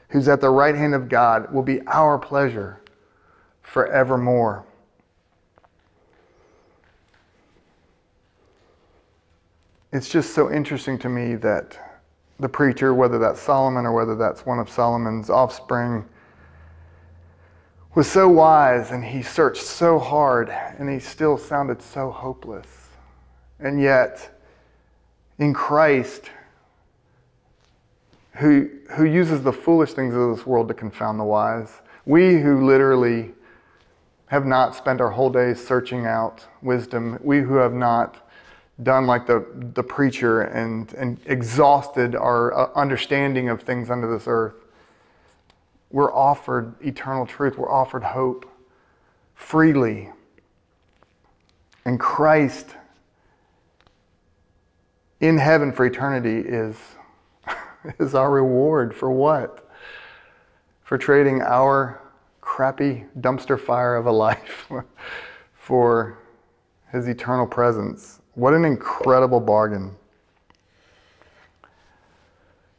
who's 0.07 0.27
at 0.27 0.39
the 0.39 0.49
right 0.49 0.75
hand 0.75 0.95
of 0.95 1.09
God, 1.09 1.53
will 1.53 1.63
be 1.63 1.81
our 1.87 2.17
pleasure 2.17 2.81
forevermore. 3.61 4.65
It's 9.91 10.07
just 10.07 10.33
so 10.35 10.51
interesting 10.51 10.99
to 10.99 11.09
me 11.09 11.35
that 11.35 11.88
the 12.39 12.49
preacher, 12.49 12.93
whether 12.93 13.19
that's 13.19 13.39
Solomon 13.39 13.85
or 13.85 13.91
whether 13.91 14.15
that's 14.15 14.45
one 14.45 14.59
of 14.59 14.69
Solomon's 14.69 15.29
offspring, 15.29 16.05
was 17.95 18.09
so 18.09 18.29
wise 18.29 18.91
and 18.91 19.03
he 19.03 19.21
searched 19.21 19.63
so 19.63 19.99
hard 19.99 20.49
and 20.49 20.89
he 20.89 20.99
still 20.99 21.37
sounded 21.37 21.81
so 21.81 22.09
hopeless. 22.09 22.67
And 23.59 23.81
yet, 23.81 24.41
in 25.37 25.53
Christ, 25.53 26.29
who, 28.35 28.69
who 28.91 29.03
uses 29.03 29.43
the 29.43 29.51
foolish 29.51 29.93
things 29.93 30.15
of 30.15 30.35
this 30.35 30.45
world 30.45 30.69
to 30.69 30.73
confound 30.73 31.19
the 31.19 31.25
wise, 31.25 31.81
we 32.05 32.39
who 32.39 32.65
literally 32.65 33.33
have 34.27 34.45
not 34.45 34.75
spent 34.75 35.01
our 35.01 35.09
whole 35.09 35.29
days 35.29 35.65
searching 35.65 36.05
out 36.05 36.45
wisdom, 36.61 37.19
we 37.21 37.41
who 37.41 37.55
have 37.55 37.73
not 37.73 38.28
done 38.83 39.05
like 39.07 39.27
the, 39.27 39.45
the 39.73 39.83
preacher 39.83 40.41
and, 40.41 40.93
and 40.93 41.19
exhausted 41.25 42.15
our 42.15 42.53
uh, 42.57 42.69
understanding 42.75 43.49
of 43.49 43.61
things 43.61 43.89
under 43.89 44.11
this 44.11 44.23
earth. 44.27 44.55
We're 45.91 46.13
offered 46.13 46.75
eternal 46.81 47.25
truth, 47.25 47.57
we're 47.57 47.71
offered 47.71 48.03
hope 48.03 48.49
freely. 49.35 50.09
And 51.85 51.99
Christ 51.99 52.75
in 55.19 55.37
heaven 55.37 55.71
for 55.71 55.85
eternity 55.85 56.47
is, 56.47 56.75
is 57.99 58.15
our 58.15 58.31
reward 58.31 58.95
for 58.95 59.11
what? 59.11 59.69
For 60.83 60.97
trading 60.97 61.41
our 61.41 62.01
crappy 62.41 63.05
dumpster 63.19 63.59
fire 63.59 63.95
of 63.95 64.05
a 64.05 64.11
life 64.11 64.71
for 65.53 66.17
his 66.91 67.07
eternal 67.07 67.45
presence 67.45 68.18
what 68.35 68.53
an 68.53 68.65
incredible 68.65 69.39
bargain. 69.39 69.95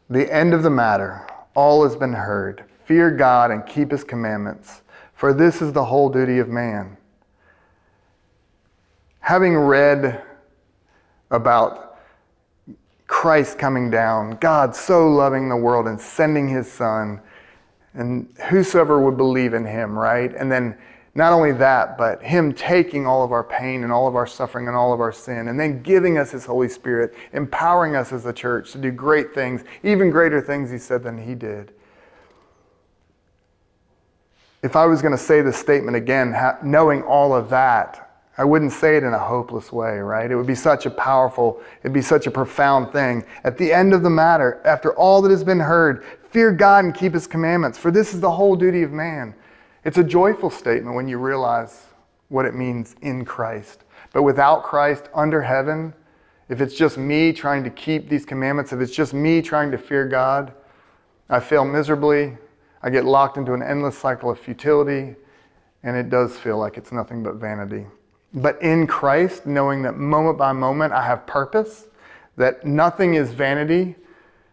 The 0.09 0.33
end 0.33 0.55
of 0.55 0.63
the 0.63 0.71
matter, 0.71 1.27
all 1.55 1.85
has 1.85 1.95
been 1.95 2.13
heard. 2.13 2.65
Fear 2.85 3.13
God 3.13 3.51
and 3.51 3.65
keep 3.67 3.91
his 3.91 4.03
commandments, 4.03 4.83
for 5.15 5.33
this 5.33 5.63
is 5.63 5.73
the 5.73 5.85
whole 5.85 6.09
duty 6.09 6.39
of 6.39 6.49
man. 6.49 6.97
Having 9.21 9.57
read 9.57 10.25
about 11.31 11.99
Christ 13.07 13.59
coming 13.59 13.91
down, 13.91 14.33
God 14.41 14.75
so 14.75 15.09
loving 15.09 15.49
the 15.49 15.57
world 15.57 15.87
and 15.87 16.01
sending 16.01 16.49
his 16.49 16.71
son, 16.71 17.21
and 17.95 18.33
whosoever 18.49 19.01
would 19.01 19.17
believe 19.17 19.55
in 19.55 19.65
him, 19.65 19.97
right? 19.99 20.35
And 20.35 20.51
then 20.51 20.77
not 21.15 21.33
only 21.33 21.53
that, 21.53 21.99
but 21.99 22.23
Him 22.23 22.53
taking 22.53 23.07
all 23.07 23.25
of 23.25 23.33
our 23.33 23.43
pain 23.43 23.83
and 23.83 23.93
all 23.93 24.07
of 24.07 24.15
our 24.15 24.27
suffering 24.27 24.69
and 24.69 24.77
all 24.77 24.93
of 24.93 25.01
our 25.01 25.13
sin, 25.13 25.49
and 25.49 25.59
then 25.59 25.83
giving 25.83 26.19
us 26.19 26.31
His 26.31 26.45
Holy 26.45 26.69
Spirit, 26.69 27.15
empowering 27.33 27.97
us 27.97 28.13
as 28.13 28.27
a 28.27 28.33
church 28.33 28.73
to 28.73 28.79
do 28.79 28.91
great 28.91 29.35
things, 29.35 29.65
even 29.83 30.11
greater 30.11 30.41
things, 30.41 30.71
He 30.71 30.79
said, 30.79 31.03
than 31.03 31.19
He 31.19 31.35
did. 31.35 31.73
If 34.63 34.77
I 34.77 34.87
was 34.87 35.03
going 35.03 35.13
to 35.13 35.19
say 35.19 35.41
this 35.41 35.57
statement 35.57 35.97
again, 35.97 36.37
knowing 36.63 37.03
all 37.03 37.35
of 37.35 37.49
that, 37.51 38.07
I 38.39 38.45
wouldn't 38.45 38.73
say 38.73 38.97
it 38.97 39.03
in 39.03 39.13
a 39.13 39.19
hopeless 39.19 39.73
way, 39.73 39.99
right? 39.99 40.31
It 40.31 40.37
would 40.37 40.47
be 40.47 40.55
such 40.55 40.87
a 40.87 40.91
powerful, 40.91 41.61
it'd 41.81 41.93
be 41.93 42.03
such 42.03 42.27
a 42.27 42.31
profound 42.31 42.93
thing. 42.93 43.25
At 43.45 43.59
the 43.59 43.73
end 43.73 43.93
of 43.93 44.03
the 44.03 44.11
matter, 44.11 44.63
after 44.65 44.95
all 44.95 45.21
that 45.23 45.31
has 45.31 45.43
been 45.43 45.61
heard, 45.61 46.05
fear 46.31 46.53
God 46.53 46.85
and 46.85 46.95
keep 46.95 47.15
His 47.15 47.27
commandments, 47.27 47.79
for 47.79 47.91
this 47.91 48.15
is 48.15 48.21
the 48.21 48.31
whole 48.31 48.55
duty 48.55 48.83
of 48.83 48.93
man. 48.93 49.35
It's 49.85 49.99
a 49.99 50.05
joyful 50.05 50.51
statement 50.51 50.95
when 50.95 51.09
you 51.09 51.19
realize 51.19 51.87
what 52.29 52.45
it 52.45 52.55
means 52.55 52.97
in 53.01 53.25
Christ. 53.25 53.85
But 54.13 54.25
without 54.25 54.63
Christ 54.63 55.09
under 55.15 55.41
heaven, 55.41 55.95
if 56.49 56.61
it's 56.61 56.75
just 56.75 56.99
me 56.99 57.33
trying 57.33 57.65
to 57.65 57.71
keep 57.71 58.09
these 58.09 58.27
commandments, 58.27 58.73
if 58.73 58.81
it's 58.81 58.95
just 58.95 59.15
me 59.15 59.41
trying 59.41 59.71
to 59.71 59.79
fear 59.79 60.07
God, 60.07 60.53
I 61.31 61.41
fail 61.41 61.65
miserably. 61.65 62.37
I 62.83 62.91
get 62.91 63.05
locked 63.05 63.37
into 63.37 63.55
an 63.55 63.63
endless 63.63 63.97
cycle 63.97 64.31
of 64.31 64.39
futility, 64.39 65.15
and 65.83 65.97
it 65.97 66.11
does 66.11 66.37
feel 66.37 66.59
like 66.59 66.77
it's 66.77 66.93
nothing 66.93 67.23
but 67.23 67.37
vanity. 67.37 67.87
But 68.35 68.61
in 68.63 68.87
Christ, 68.87 69.47
knowing 69.47 69.83
that 69.83 69.97
moment 69.97 70.39
by 70.39 70.53
moment 70.53 70.93
I 70.93 71.05
have 71.05 71.27
purpose, 71.27 71.87
that 72.37 72.67
nothing 72.67 73.15
is 73.15 73.33
vanity, 73.33 73.97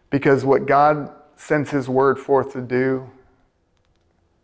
because 0.09 0.45
what 0.45 0.65
God 0.65 1.11
sends 1.35 1.69
His 1.69 1.89
word 1.89 2.17
forth 2.17 2.53
to 2.53 2.61
do 2.61 3.09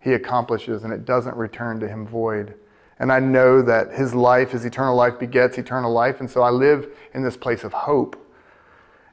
he 0.04 0.14
accomplishes 0.14 0.84
and 0.84 0.92
it 0.92 1.06
doesn't 1.06 1.36
return 1.38 1.80
to 1.80 1.88
him 1.88 2.06
void. 2.06 2.56
And 3.00 3.12
I 3.12 3.20
know 3.20 3.62
that 3.62 3.94
his 3.94 4.14
life, 4.14 4.52
his 4.52 4.66
eternal 4.66 4.96
life, 4.96 5.18
begets 5.18 5.58
eternal 5.58 5.92
life. 5.92 6.20
And 6.20 6.30
so 6.30 6.42
I 6.42 6.50
live 6.50 6.90
in 7.14 7.24
this 7.24 7.38
place 7.38 7.64
of 7.64 7.72
hope. 7.72 8.20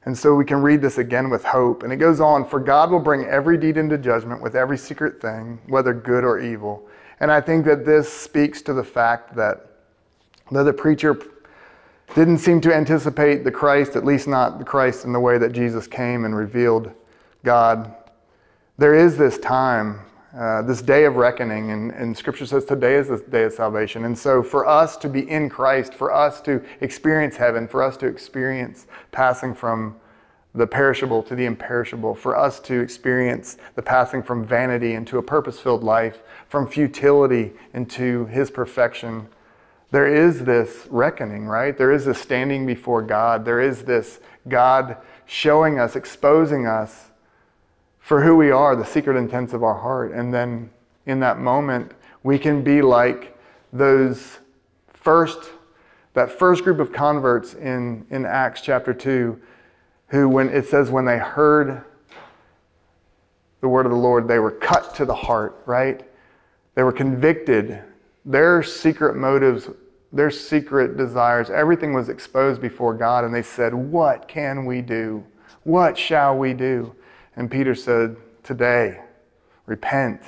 And 0.05 0.17
so 0.17 0.35
we 0.35 0.45
can 0.45 0.63
read 0.63 0.83
this 0.83 0.99
again 0.99 1.31
with 1.31 1.45
hope. 1.45 1.85
And 1.85 1.93
it 1.93 1.97
goes 1.97 2.21
on 2.21 2.45
For 2.45 2.59
God 2.59 2.91
will 2.91 3.01
bring 3.01 3.25
every 3.27 3.57
deed 3.57 3.77
into 3.77 3.99
judgment 3.99 4.43
with 4.43 4.57
every 4.57 4.77
secret 4.77 5.21
thing, 5.21 5.61
whether 5.69 5.95
good 5.95 6.25
or 6.25 6.41
evil. 6.41 6.89
And 7.21 7.31
I 7.31 7.41
think 7.41 7.65
that 7.67 7.87
this 7.87 8.13
speaks 8.13 8.61
to 8.63 8.73
the 8.73 8.85
fact 8.85 9.37
that 9.37 9.67
though 10.51 10.65
the 10.65 10.73
preacher 10.73 11.17
didn't 12.15 12.39
seem 12.39 12.61
to 12.63 12.75
anticipate 12.75 13.45
the 13.45 13.53
Christ, 13.53 13.95
at 13.95 14.05
least 14.05 14.27
not 14.27 14.59
the 14.59 14.65
Christ 14.65 15.05
in 15.05 15.13
the 15.13 15.21
way 15.21 15.39
that 15.39 15.53
Jesus 15.53 15.87
came 15.87 16.25
and 16.25 16.35
revealed 16.35 16.93
God, 17.45 17.95
there 18.79 18.95
is 18.95 19.17
this 19.17 19.39
time 19.39 20.01
uh, 20.37 20.63
this 20.63 20.81
day 20.81 21.05
of 21.05 21.17
reckoning. 21.17 21.71
And, 21.71 21.91
and 21.93 22.17
Scripture 22.17 22.47
says 22.47 22.65
today 22.65 22.95
is 22.95 23.09
the 23.09 23.19
day 23.19 23.45
of 23.45 23.53
salvation. 23.53 24.05
And 24.05 24.17
so, 24.17 24.43
for 24.43 24.67
us 24.67 24.97
to 24.99 25.09
be 25.09 25.29
in 25.29 25.49
Christ, 25.49 25.95
for 25.95 26.13
us 26.13 26.41
to 26.43 26.63
experience 26.81 27.37
heaven, 27.37 27.67
for 27.67 27.83
us 27.83 27.97
to 27.99 28.07
experience 28.07 28.87
passing 29.11 29.55
from 29.55 29.97
the 30.55 30.67
perishable 30.67 31.23
to 31.23 31.35
the 31.35 31.45
imperishable, 31.45 32.15
for 32.15 32.37
us 32.37 32.59
to 32.61 32.81
experience 32.81 33.57
the 33.77 33.83
passing 33.83 34.23
from 34.23 34.45
vanity 34.45 34.95
into 34.95 35.19
a 35.19 35.23
purpose 35.23 35.61
filled 35.61 35.85
life, 35.85 36.23
from 36.49 36.67
futility 36.67 37.53
into 37.73 38.27
His 38.27 38.51
perfection. 38.51 39.29
There 39.93 40.07
is 40.07 40.45
this 40.45 40.87
reckoning, 40.91 41.47
right? 41.47 41.77
There 41.77 41.93
is 41.93 42.05
this 42.05 42.21
standing 42.21 42.67
before 42.67 43.03
God. 43.03 43.45
There 43.45 43.61
is 43.61 43.85
this 43.85 44.21
God 44.49 44.97
showing 45.27 45.79
us, 45.79 45.97
exposing 45.97 46.67
us 46.67 47.10
for 48.11 48.21
who 48.21 48.35
we 48.35 48.51
are, 48.51 48.75
the 48.75 48.85
secret 48.85 49.17
intents 49.17 49.53
of 49.53 49.63
our 49.63 49.79
heart. 49.79 50.11
And 50.11 50.35
then 50.35 50.69
in 51.07 51.21
that 51.21 51.39
moment, 51.39 51.93
We 52.25 52.41
can 52.41 52.65
be 52.65 52.83
like 52.83 53.39
those 53.73 54.41
first, 54.89 55.53
that 56.15 56.33
first 56.33 56.65
group 56.65 56.81
of 56.81 56.93
converts 56.93 57.55
in, 57.55 58.05
in 58.11 58.27
Acts 58.27 58.63
chapter 58.63 58.93
2, 58.93 59.41
who, 60.09 60.29
when 60.29 60.49
it 60.49 60.67
says, 60.67 60.91
when 60.91 61.05
they 61.05 61.19
heard 61.19 61.85
the 63.61 63.69
word 63.69 63.87
of 63.87 63.93
the 63.93 63.99
Lord, 63.99 64.27
they 64.27 64.41
were 64.41 64.51
cut 64.51 64.93
to 64.97 65.05
the 65.05 65.15
heart, 65.15 65.63
right? 65.65 66.05
They 66.75 66.83
were 66.83 66.91
convicted. 66.91 67.81
Their 68.25 68.65
secret 68.65 69.15
motives, 69.15 69.71
their 70.13 70.33
secret 70.33 70.97
desires, 70.97 71.49
everything 71.49 71.93
was 71.93 72.09
exposed 72.09 72.61
before 72.61 72.93
God, 72.93 73.25
and 73.25 73.33
they 73.33 73.43
said, 73.43 73.73
What 73.73 74.27
can 74.27 74.67
we 74.67 74.81
do? 74.81 75.25
What 75.63 75.97
shall 75.97 76.37
we 76.37 76.55
do? 76.55 76.93
And 77.41 77.51
Peter 77.51 77.75
said, 77.75 78.19
Today, 78.43 79.01
repent 79.65 80.21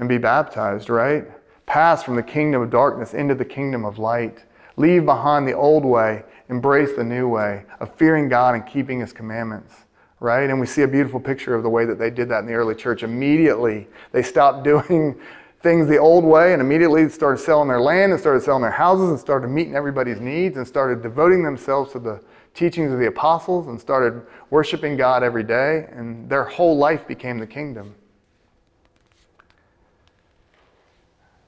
and 0.00 0.08
be 0.08 0.18
baptized, 0.18 0.90
right? 0.90 1.24
Pass 1.66 2.02
from 2.02 2.16
the 2.16 2.22
kingdom 2.24 2.62
of 2.62 2.70
darkness 2.70 3.14
into 3.14 3.36
the 3.36 3.44
kingdom 3.44 3.84
of 3.84 4.00
light. 4.00 4.42
Leave 4.76 5.04
behind 5.04 5.46
the 5.46 5.52
old 5.52 5.84
way, 5.84 6.24
embrace 6.48 6.96
the 6.96 7.04
new 7.04 7.28
way 7.28 7.62
of 7.78 7.94
fearing 7.94 8.28
God 8.28 8.56
and 8.56 8.66
keeping 8.66 8.98
his 8.98 9.12
commandments, 9.12 9.72
right? 10.18 10.50
And 10.50 10.58
we 10.58 10.66
see 10.66 10.82
a 10.82 10.88
beautiful 10.88 11.20
picture 11.20 11.54
of 11.54 11.62
the 11.62 11.70
way 11.70 11.84
that 11.84 11.96
they 11.96 12.10
did 12.10 12.28
that 12.30 12.40
in 12.40 12.46
the 12.46 12.54
early 12.54 12.74
church. 12.74 13.04
Immediately, 13.04 13.86
they 14.10 14.24
stopped 14.24 14.64
doing 14.64 15.14
things 15.62 15.86
the 15.86 15.98
old 15.98 16.24
way 16.24 16.54
and 16.54 16.60
immediately 16.60 17.08
started 17.08 17.38
selling 17.38 17.68
their 17.68 17.80
land 17.80 18.10
and 18.10 18.20
started 18.20 18.42
selling 18.42 18.62
their 18.62 18.72
houses 18.72 19.10
and 19.10 19.20
started 19.20 19.46
meeting 19.46 19.76
everybody's 19.76 20.18
needs 20.18 20.56
and 20.56 20.66
started 20.66 21.04
devoting 21.04 21.44
themselves 21.44 21.92
to 21.92 22.00
the 22.00 22.20
teachings 22.56 22.92
of 22.92 22.98
the 22.98 23.06
apostles 23.06 23.68
and 23.68 23.80
started 23.80 24.26
worshiping 24.50 24.96
God 24.96 25.22
every 25.22 25.44
day. 25.44 25.86
And 25.92 26.28
their 26.28 26.44
whole 26.44 26.76
life 26.76 27.06
became 27.06 27.38
the 27.38 27.46
kingdom. 27.46 27.94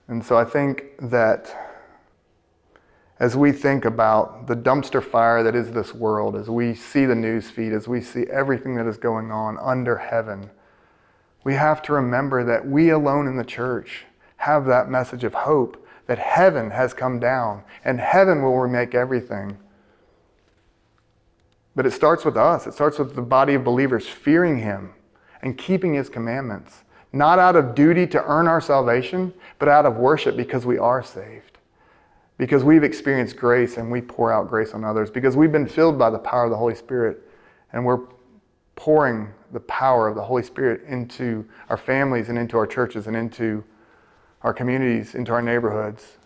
And 0.06 0.24
so 0.24 0.38
I 0.38 0.44
think 0.44 0.84
that 1.00 1.54
as 3.20 3.36
we 3.36 3.50
think 3.50 3.84
about 3.84 4.46
the 4.46 4.54
dumpster 4.54 5.02
fire 5.02 5.42
that 5.42 5.56
is 5.56 5.72
this 5.72 5.92
world, 5.92 6.36
as 6.36 6.48
we 6.48 6.74
see 6.74 7.04
the 7.04 7.14
news 7.14 7.50
feed, 7.50 7.72
as 7.72 7.88
we 7.88 8.00
see 8.00 8.24
everything 8.30 8.76
that 8.76 8.86
is 8.86 8.96
going 8.96 9.32
on 9.32 9.58
under 9.58 9.98
heaven, 9.98 10.50
we 11.42 11.54
have 11.54 11.82
to 11.82 11.92
remember 11.92 12.44
that 12.44 12.66
we 12.66 12.90
alone 12.90 13.26
in 13.26 13.36
the 13.36 13.44
church 13.44 14.04
have 14.36 14.66
that 14.66 14.88
message 14.88 15.24
of 15.24 15.34
hope 15.34 15.84
that 16.06 16.18
heaven 16.18 16.70
has 16.70 16.94
come 16.94 17.18
down 17.18 17.62
and 17.84 18.00
heaven 18.00 18.42
will 18.42 18.56
remake 18.56 18.94
everything. 18.94 19.58
But 21.78 21.86
it 21.86 21.92
starts 21.92 22.24
with 22.24 22.36
us. 22.36 22.66
It 22.66 22.74
starts 22.74 22.98
with 22.98 23.14
the 23.14 23.22
body 23.22 23.54
of 23.54 23.62
believers 23.62 24.04
fearing 24.04 24.58
Him 24.58 24.94
and 25.42 25.56
keeping 25.56 25.94
His 25.94 26.08
commandments 26.08 26.82
not 27.12 27.38
out 27.38 27.54
of 27.54 27.76
duty 27.76 28.04
to 28.08 28.24
earn 28.24 28.48
our 28.48 28.60
salvation, 28.60 29.32
but 29.60 29.68
out 29.68 29.86
of 29.86 29.94
worship 29.94 30.36
because 30.36 30.66
we 30.66 30.76
are 30.76 31.04
saved. 31.04 31.58
Because 32.36 32.64
we've 32.64 32.82
experienced 32.82 33.36
grace 33.36 33.76
and 33.76 33.92
we 33.92 34.00
pour 34.00 34.32
out 34.32 34.48
grace 34.48 34.74
on 34.74 34.82
others. 34.82 35.08
Because 35.08 35.36
we've 35.36 35.52
been 35.52 35.68
filled 35.68 35.96
by 35.96 36.10
the 36.10 36.18
power 36.18 36.46
of 36.46 36.50
the 36.50 36.56
Holy 36.56 36.74
Spirit 36.74 37.22
and 37.72 37.84
we're 37.84 38.00
pouring 38.74 39.28
the 39.52 39.60
power 39.60 40.08
of 40.08 40.16
the 40.16 40.24
Holy 40.24 40.42
Spirit 40.42 40.82
into 40.88 41.46
our 41.68 41.76
families 41.76 42.28
and 42.28 42.36
into 42.36 42.56
our 42.56 42.66
churches 42.66 43.06
and 43.06 43.16
into 43.16 43.62
our 44.42 44.52
communities, 44.52 45.14
into 45.14 45.30
our 45.30 45.42
neighborhoods. 45.42 46.17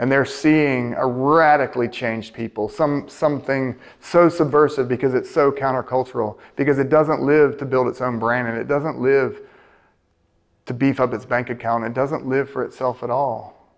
And 0.00 0.10
they're 0.10 0.24
seeing 0.24 0.94
a 0.94 1.06
radically 1.06 1.86
changed 1.86 2.32
people, 2.32 2.70
some, 2.70 3.06
something 3.06 3.78
so 4.00 4.30
subversive 4.30 4.88
because 4.88 5.12
it's 5.12 5.30
so 5.30 5.52
countercultural, 5.52 6.38
because 6.56 6.78
it 6.78 6.88
doesn't 6.88 7.20
live 7.20 7.58
to 7.58 7.66
build 7.66 7.86
its 7.86 8.00
own 8.00 8.18
brand 8.18 8.48
and 8.48 8.56
it 8.56 8.66
doesn't 8.66 8.98
live 8.98 9.42
to 10.64 10.72
beef 10.72 11.00
up 11.00 11.12
its 11.12 11.26
bank 11.26 11.50
account. 11.50 11.84
It 11.84 11.92
doesn't 11.92 12.26
live 12.26 12.48
for 12.48 12.64
itself 12.64 13.02
at 13.02 13.10
all. 13.10 13.76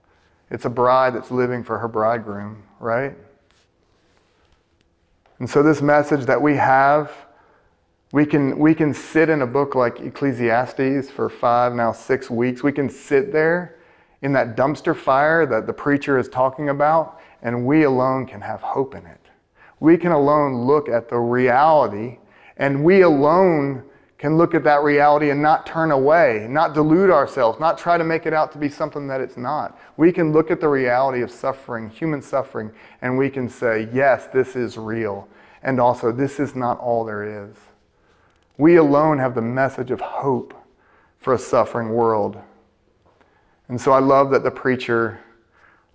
It's 0.48 0.64
a 0.64 0.70
bride 0.70 1.16
that's 1.16 1.32
living 1.32 1.64
for 1.64 1.76
her 1.80 1.88
bridegroom, 1.88 2.62
right? 2.78 3.16
And 5.40 5.50
so, 5.50 5.60
this 5.60 5.82
message 5.82 6.26
that 6.26 6.40
we 6.40 6.54
have, 6.54 7.10
we 8.12 8.24
can, 8.26 8.56
we 8.60 8.76
can 8.76 8.94
sit 8.94 9.28
in 9.28 9.42
a 9.42 9.46
book 9.46 9.74
like 9.74 9.98
Ecclesiastes 9.98 11.10
for 11.10 11.28
five, 11.28 11.74
now 11.74 11.90
six 11.90 12.30
weeks. 12.30 12.62
We 12.62 12.70
can 12.70 12.88
sit 12.88 13.32
there 13.32 13.76
in 14.22 14.32
that 14.32 14.56
dumpster 14.56 14.96
fire 14.96 15.44
that 15.46 15.66
the 15.66 15.72
preacher 15.72 16.18
is 16.18 16.28
talking 16.28 16.68
about, 16.68 17.20
and 17.42 17.66
we 17.66 17.82
alone 17.82 18.26
can 18.26 18.40
have 18.40 18.60
hope 18.60 18.94
in 18.94 19.04
it. 19.04 19.20
We 19.80 19.96
can 19.96 20.12
alone 20.12 20.64
look 20.64 20.88
at 20.88 21.08
the 21.08 21.18
reality, 21.18 22.18
and 22.56 22.84
we 22.84 23.02
alone 23.02 23.82
can 24.16 24.36
look 24.36 24.54
at 24.54 24.62
that 24.62 24.82
reality 24.84 25.30
and 25.30 25.42
not 25.42 25.66
turn 25.66 25.90
away, 25.90 26.46
not 26.48 26.74
delude 26.74 27.10
ourselves, 27.10 27.58
not 27.58 27.76
try 27.76 27.98
to 27.98 28.04
make 28.04 28.24
it 28.24 28.32
out 28.32 28.52
to 28.52 28.58
be 28.58 28.68
something 28.68 29.08
that 29.08 29.20
it's 29.20 29.36
not. 29.36 29.76
We 29.96 30.12
can 30.12 30.32
look 30.32 30.52
at 30.52 30.60
the 30.60 30.68
reality 30.68 31.22
of 31.22 31.30
suffering, 31.32 31.90
human 31.90 32.22
suffering, 32.22 32.70
and 33.00 33.18
we 33.18 33.28
can 33.28 33.48
say, 33.48 33.88
yes, 33.92 34.28
this 34.28 34.54
is 34.54 34.78
real. 34.78 35.26
And 35.64 35.80
also, 35.80 36.12
this 36.12 36.38
is 36.38 36.54
not 36.54 36.78
all 36.78 37.04
there 37.04 37.44
is. 37.44 37.56
We 38.58 38.76
alone 38.76 39.18
have 39.18 39.34
the 39.34 39.42
message 39.42 39.90
of 39.90 40.00
hope 40.00 40.54
for 41.18 41.34
a 41.34 41.38
suffering 41.38 41.88
world. 41.88 42.38
And 43.72 43.80
so 43.80 43.90
I 43.90 43.98
love 43.98 44.30
that 44.30 44.44
the 44.44 44.50
preacher 44.52 45.18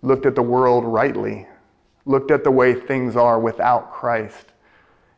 looked 0.02 0.26
at 0.26 0.34
the 0.34 0.42
world 0.42 0.84
rightly, 0.84 1.48
looked 2.06 2.32
at 2.32 2.44
the 2.44 2.52
way 2.52 2.74
things 2.74 3.16
are 3.16 3.40
without 3.40 3.94
Christ 3.94 4.48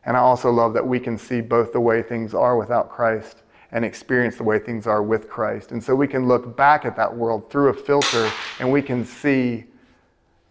and 0.04 0.16
I 0.16 0.20
also 0.20 0.50
love 0.50 0.72
that 0.74 0.86
we 0.86 0.98
can 0.98 1.18
see 1.18 1.40
both 1.40 1.72
the 1.72 1.80
way 1.80 2.02
things 2.02 2.34
are 2.34 2.56
without 2.56 2.90
Christ 2.90 3.42
and 3.72 3.84
experience 3.84 4.36
the 4.36 4.42
way 4.42 4.58
things 4.58 4.86
are 4.86 5.02
with 5.02 5.28
Christ. 5.28 5.72
And 5.72 5.82
so 5.82 5.94
we 5.94 6.08
can 6.08 6.26
look 6.26 6.56
back 6.56 6.84
at 6.84 6.96
that 6.96 7.14
world 7.14 7.50
through 7.50 7.68
a 7.68 7.74
filter 7.74 8.30
and 8.58 8.72
we 8.72 8.82
can 8.82 9.04
see 9.04 9.64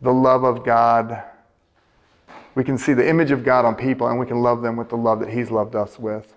the 0.01 0.13
love 0.13 0.43
of 0.43 0.63
God. 0.63 1.23
We 2.55 2.63
can 2.63 2.77
see 2.77 2.93
the 2.93 3.07
image 3.07 3.31
of 3.31 3.43
God 3.43 3.65
on 3.65 3.75
people 3.75 4.07
and 4.07 4.19
we 4.19 4.25
can 4.25 4.41
love 4.41 4.61
them 4.61 4.75
with 4.75 4.89
the 4.89 4.97
love 4.97 5.19
that 5.19 5.29
He's 5.29 5.51
loved 5.51 5.75
us 5.75 5.97
with. 5.97 6.33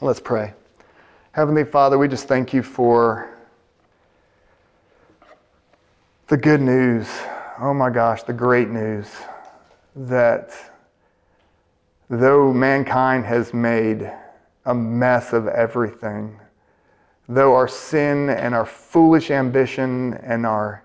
Let's 0.00 0.20
pray. 0.20 0.52
Heavenly 1.32 1.64
Father, 1.64 1.98
we 1.98 2.06
just 2.06 2.28
thank 2.28 2.52
you 2.52 2.62
for 2.62 3.30
the 6.30 6.36
good 6.36 6.60
news. 6.60 7.08
Oh 7.58 7.74
my 7.74 7.90
gosh, 7.90 8.22
the 8.22 8.32
great 8.32 8.68
news 8.68 9.08
that 9.96 10.52
though 12.08 12.52
mankind 12.52 13.24
has 13.24 13.52
made 13.52 14.08
a 14.64 14.72
mess 14.72 15.32
of 15.32 15.48
everything, 15.48 16.38
though 17.28 17.52
our 17.56 17.66
sin 17.66 18.30
and 18.30 18.54
our 18.54 18.64
foolish 18.64 19.32
ambition 19.32 20.14
and 20.22 20.46
our 20.46 20.84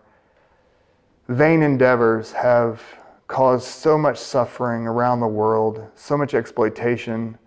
vain 1.28 1.62
endeavors 1.62 2.32
have 2.32 2.82
caused 3.28 3.68
so 3.68 4.00
much 4.00 4.18
suffering 4.18 4.88
around 4.88 5.20
the 5.20 5.28
world, 5.28 5.88
so 5.94 6.18
much 6.18 6.34
exploitation, 6.34 7.38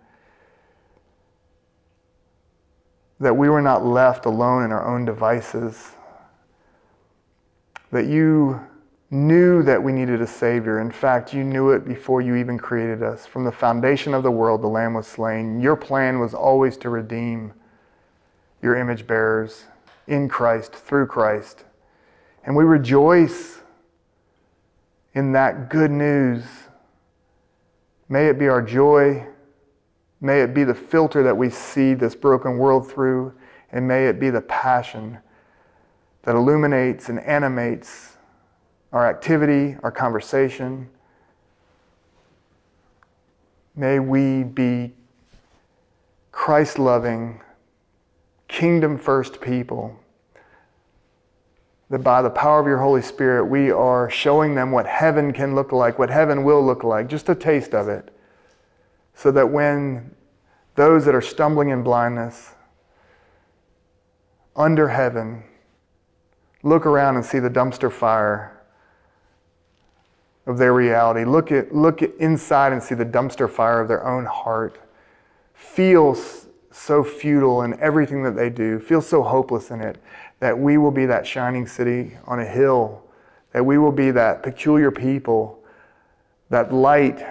that 3.19 3.35
we 3.35 3.49
were 3.49 3.61
not 3.61 3.85
left 3.85 4.25
alone 4.25 4.63
in 4.63 4.71
our 4.71 4.87
own 4.87 5.03
devices, 5.03 5.91
that 7.91 8.05
you 8.05 8.59
knew 9.11 9.63
that 9.63 9.81
we 9.81 9.91
needed 9.91 10.21
a 10.21 10.27
Savior. 10.27 10.79
In 10.79 10.91
fact, 10.91 11.33
you 11.33 11.43
knew 11.43 11.71
it 11.71 11.85
before 11.85 12.21
you 12.21 12.35
even 12.35 12.57
created 12.57 13.01
us. 13.01 13.25
From 13.25 13.43
the 13.43 13.51
foundation 13.51 14.13
of 14.13 14.23
the 14.23 14.31
world, 14.31 14.61
the 14.61 14.67
Lamb 14.67 14.93
was 14.93 15.07
slain. 15.07 15.59
Your 15.59 15.75
plan 15.75 16.19
was 16.19 16.33
always 16.33 16.77
to 16.77 16.89
redeem 16.89 17.53
your 18.61 18.75
image 18.75 19.07
bearers 19.07 19.65
in 20.07 20.29
Christ, 20.29 20.73
through 20.73 21.07
Christ. 21.07 21.63
And 22.43 22.55
we 22.55 22.63
rejoice 22.63 23.61
in 25.15 25.31
that 25.31 25.69
good 25.69 25.91
news. 25.91 26.43
May 28.09 28.27
it 28.27 28.37
be 28.37 28.47
our 28.47 28.61
joy. 28.61 29.25
May 30.21 30.41
it 30.41 30.53
be 30.53 30.63
the 30.63 30.75
filter 30.75 31.23
that 31.23 31.35
we 31.35 31.49
see 31.49 31.93
this 31.93 32.15
broken 32.15 32.57
world 32.57 32.89
through. 32.91 33.33
And 33.71 33.87
may 33.87 34.07
it 34.07 34.19
be 34.19 34.29
the 34.29 34.41
passion 34.41 35.19
that 36.23 36.35
illuminates 36.35 37.09
and 37.09 37.19
animates 37.19 38.17
our 38.91 39.07
activity, 39.07 39.77
our 39.83 39.91
conversation. 39.91 40.89
May 43.75 43.99
we 43.99 44.43
be 44.43 44.93
Christ 46.31 46.79
loving, 46.79 47.41
kingdom 48.47 48.97
first 48.97 49.39
people. 49.41 49.95
That 51.89 51.99
by 51.99 52.21
the 52.21 52.29
power 52.29 52.59
of 52.59 52.67
your 52.67 52.77
Holy 52.77 53.01
Spirit, 53.01 53.45
we 53.45 53.71
are 53.71 54.09
showing 54.09 54.55
them 54.55 54.71
what 54.71 54.85
heaven 54.85 55.33
can 55.33 55.55
look 55.55 55.71
like, 55.71 55.97
what 55.97 56.09
heaven 56.09 56.43
will 56.43 56.63
look 56.63 56.83
like, 56.83 57.07
just 57.07 57.29
a 57.29 57.35
taste 57.35 57.73
of 57.73 57.87
it. 57.87 58.13
So 59.15 59.31
that 59.31 59.49
when 59.49 60.15
those 60.75 61.05
that 61.05 61.15
are 61.15 61.21
stumbling 61.21 61.69
in 61.69 61.83
blindness 61.83 62.53
under 64.55 64.89
heaven 64.89 65.43
look 66.63 66.85
around 66.85 67.15
and 67.15 67.25
see 67.25 67.39
the 67.39 67.49
dumpster 67.49 67.91
fire 67.91 68.59
of 70.45 70.57
their 70.57 70.73
reality. 70.73 71.23
Look 71.25 71.51
at 71.51 71.73
look 71.73 72.01
at 72.01 72.13
inside 72.15 72.73
and 72.73 72.81
see 72.81 72.95
the 72.95 73.05
dumpster 73.05 73.49
fire 73.49 73.79
of 73.79 73.87
their 73.87 74.05
own 74.05 74.25
heart. 74.25 74.79
Feel 75.53 76.17
so 76.71 77.03
futile 77.03 77.63
in 77.63 77.79
everything 77.79 78.23
that 78.23 78.35
they 78.35 78.49
do. 78.49 78.79
Feel 78.79 79.01
so 79.01 79.21
hopeless 79.21 79.71
in 79.71 79.81
it 79.81 79.97
that 80.39 80.57
we 80.57 80.77
will 80.77 80.91
be 80.91 81.05
that 81.05 81.27
shining 81.27 81.67
city 81.67 82.17
on 82.25 82.39
a 82.39 82.45
hill, 82.45 83.03
that 83.51 83.65
we 83.65 83.77
will 83.77 83.91
be 83.91 84.11
that 84.11 84.41
peculiar 84.41 84.89
people, 84.89 85.61
that 86.49 86.73
light, 86.73 87.25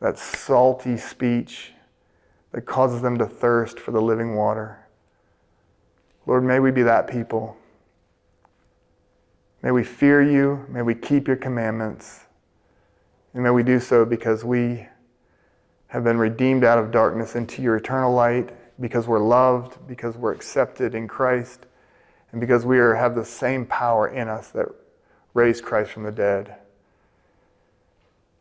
that 0.00 0.18
salty 0.18 0.96
speech 0.96 1.72
that 2.52 2.62
causes 2.62 3.02
them 3.02 3.18
to 3.18 3.26
thirst 3.26 3.80
for 3.80 3.90
the 3.90 4.00
living 4.00 4.36
water. 4.36 4.78
Lord, 6.26 6.44
may 6.44 6.60
we 6.60 6.70
be 6.70 6.82
that 6.82 7.08
people. 7.08 7.56
May 9.62 9.70
we 9.70 9.84
fear 9.84 10.22
you. 10.22 10.66
May 10.68 10.82
we 10.82 10.94
keep 10.94 11.26
your 11.26 11.36
commandments. 11.36 12.20
And 13.34 13.42
may 13.42 13.50
we 13.50 13.62
do 13.62 13.80
so 13.80 14.04
because 14.04 14.44
we 14.44 14.86
have 15.88 16.04
been 16.04 16.18
redeemed 16.18 16.64
out 16.64 16.78
of 16.78 16.90
darkness 16.90 17.34
into 17.34 17.60
your 17.62 17.76
eternal 17.76 18.12
light, 18.12 18.50
because 18.80 19.06
we're 19.06 19.18
loved, 19.18 19.86
because 19.86 20.16
we're 20.16 20.32
accepted 20.32 20.94
in 20.94 21.06
Christ, 21.06 21.66
and 22.32 22.40
because 22.40 22.64
we 22.64 22.78
are, 22.78 22.94
have 22.94 23.14
the 23.14 23.24
same 23.24 23.66
power 23.66 24.08
in 24.08 24.28
us 24.28 24.48
that 24.50 24.66
raised 25.34 25.62
Christ 25.64 25.90
from 25.90 26.02
the 26.02 26.10
dead. 26.10 26.56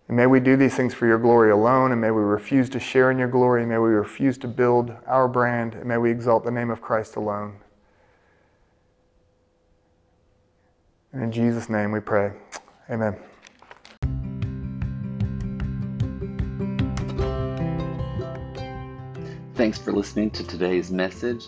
And 0.08 0.18
may 0.18 0.28
we 0.28 0.40
do 0.40 0.56
these 0.56 0.76
things 0.76 0.94
for 0.94 1.08
your 1.08 1.20
glory 1.20 1.52
alone, 1.52 1.92
and 1.92 2.00
may 2.00 2.12
we 2.12 2.22
refuse 2.22 2.70
to 2.70 2.80
share 2.80 3.12
in 3.12 3.18
your 3.18 3.28
glory, 3.28 3.66
may 3.66 3.78
we 3.78 3.90
refuse 3.90 4.38
to 4.40 4.48
build 4.48 4.96
our 5.06 5.28
brand, 5.28 5.74
and 5.76 5.86
may 5.86 5.98
we 5.98 6.10
exalt 6.10 6.44
the 6.44 6.52
name 6.52 6.70
of 6.70 6.82
Christ 6.82 7.18
alone. 7.18 7.58
And 11.14 11.24
in 11.24 11.32
Jesus' 11.32 11.70
name 11.70 11.92
we 11.92 12.00
pray. 12.00 12.32
Amen. 12.90 13.18
Thanks 19.56 19.78
for 19.78 19.92
listening 19.92 20.32
to 20.32 20.48
today's 20.48 20.92
message. 20.92 21.48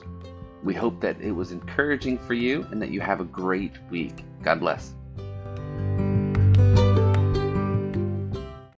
We 0.63 0.73
hope 0.73 1.01
that 1.01 1.19
it 1.21 1.31
was 1.31 1.51
encouraging 1.51 2.17
for 2.19 2.33
you 2.33 2.63
and 2.71 2.81
that 2.81 2.89
you 2.89 3.01
have 3.01 3.21
a 3.21 3.25
great 3.25 3.73
week. 3.89 4.23
God 4.43 4.59
bless. 4.59 4.93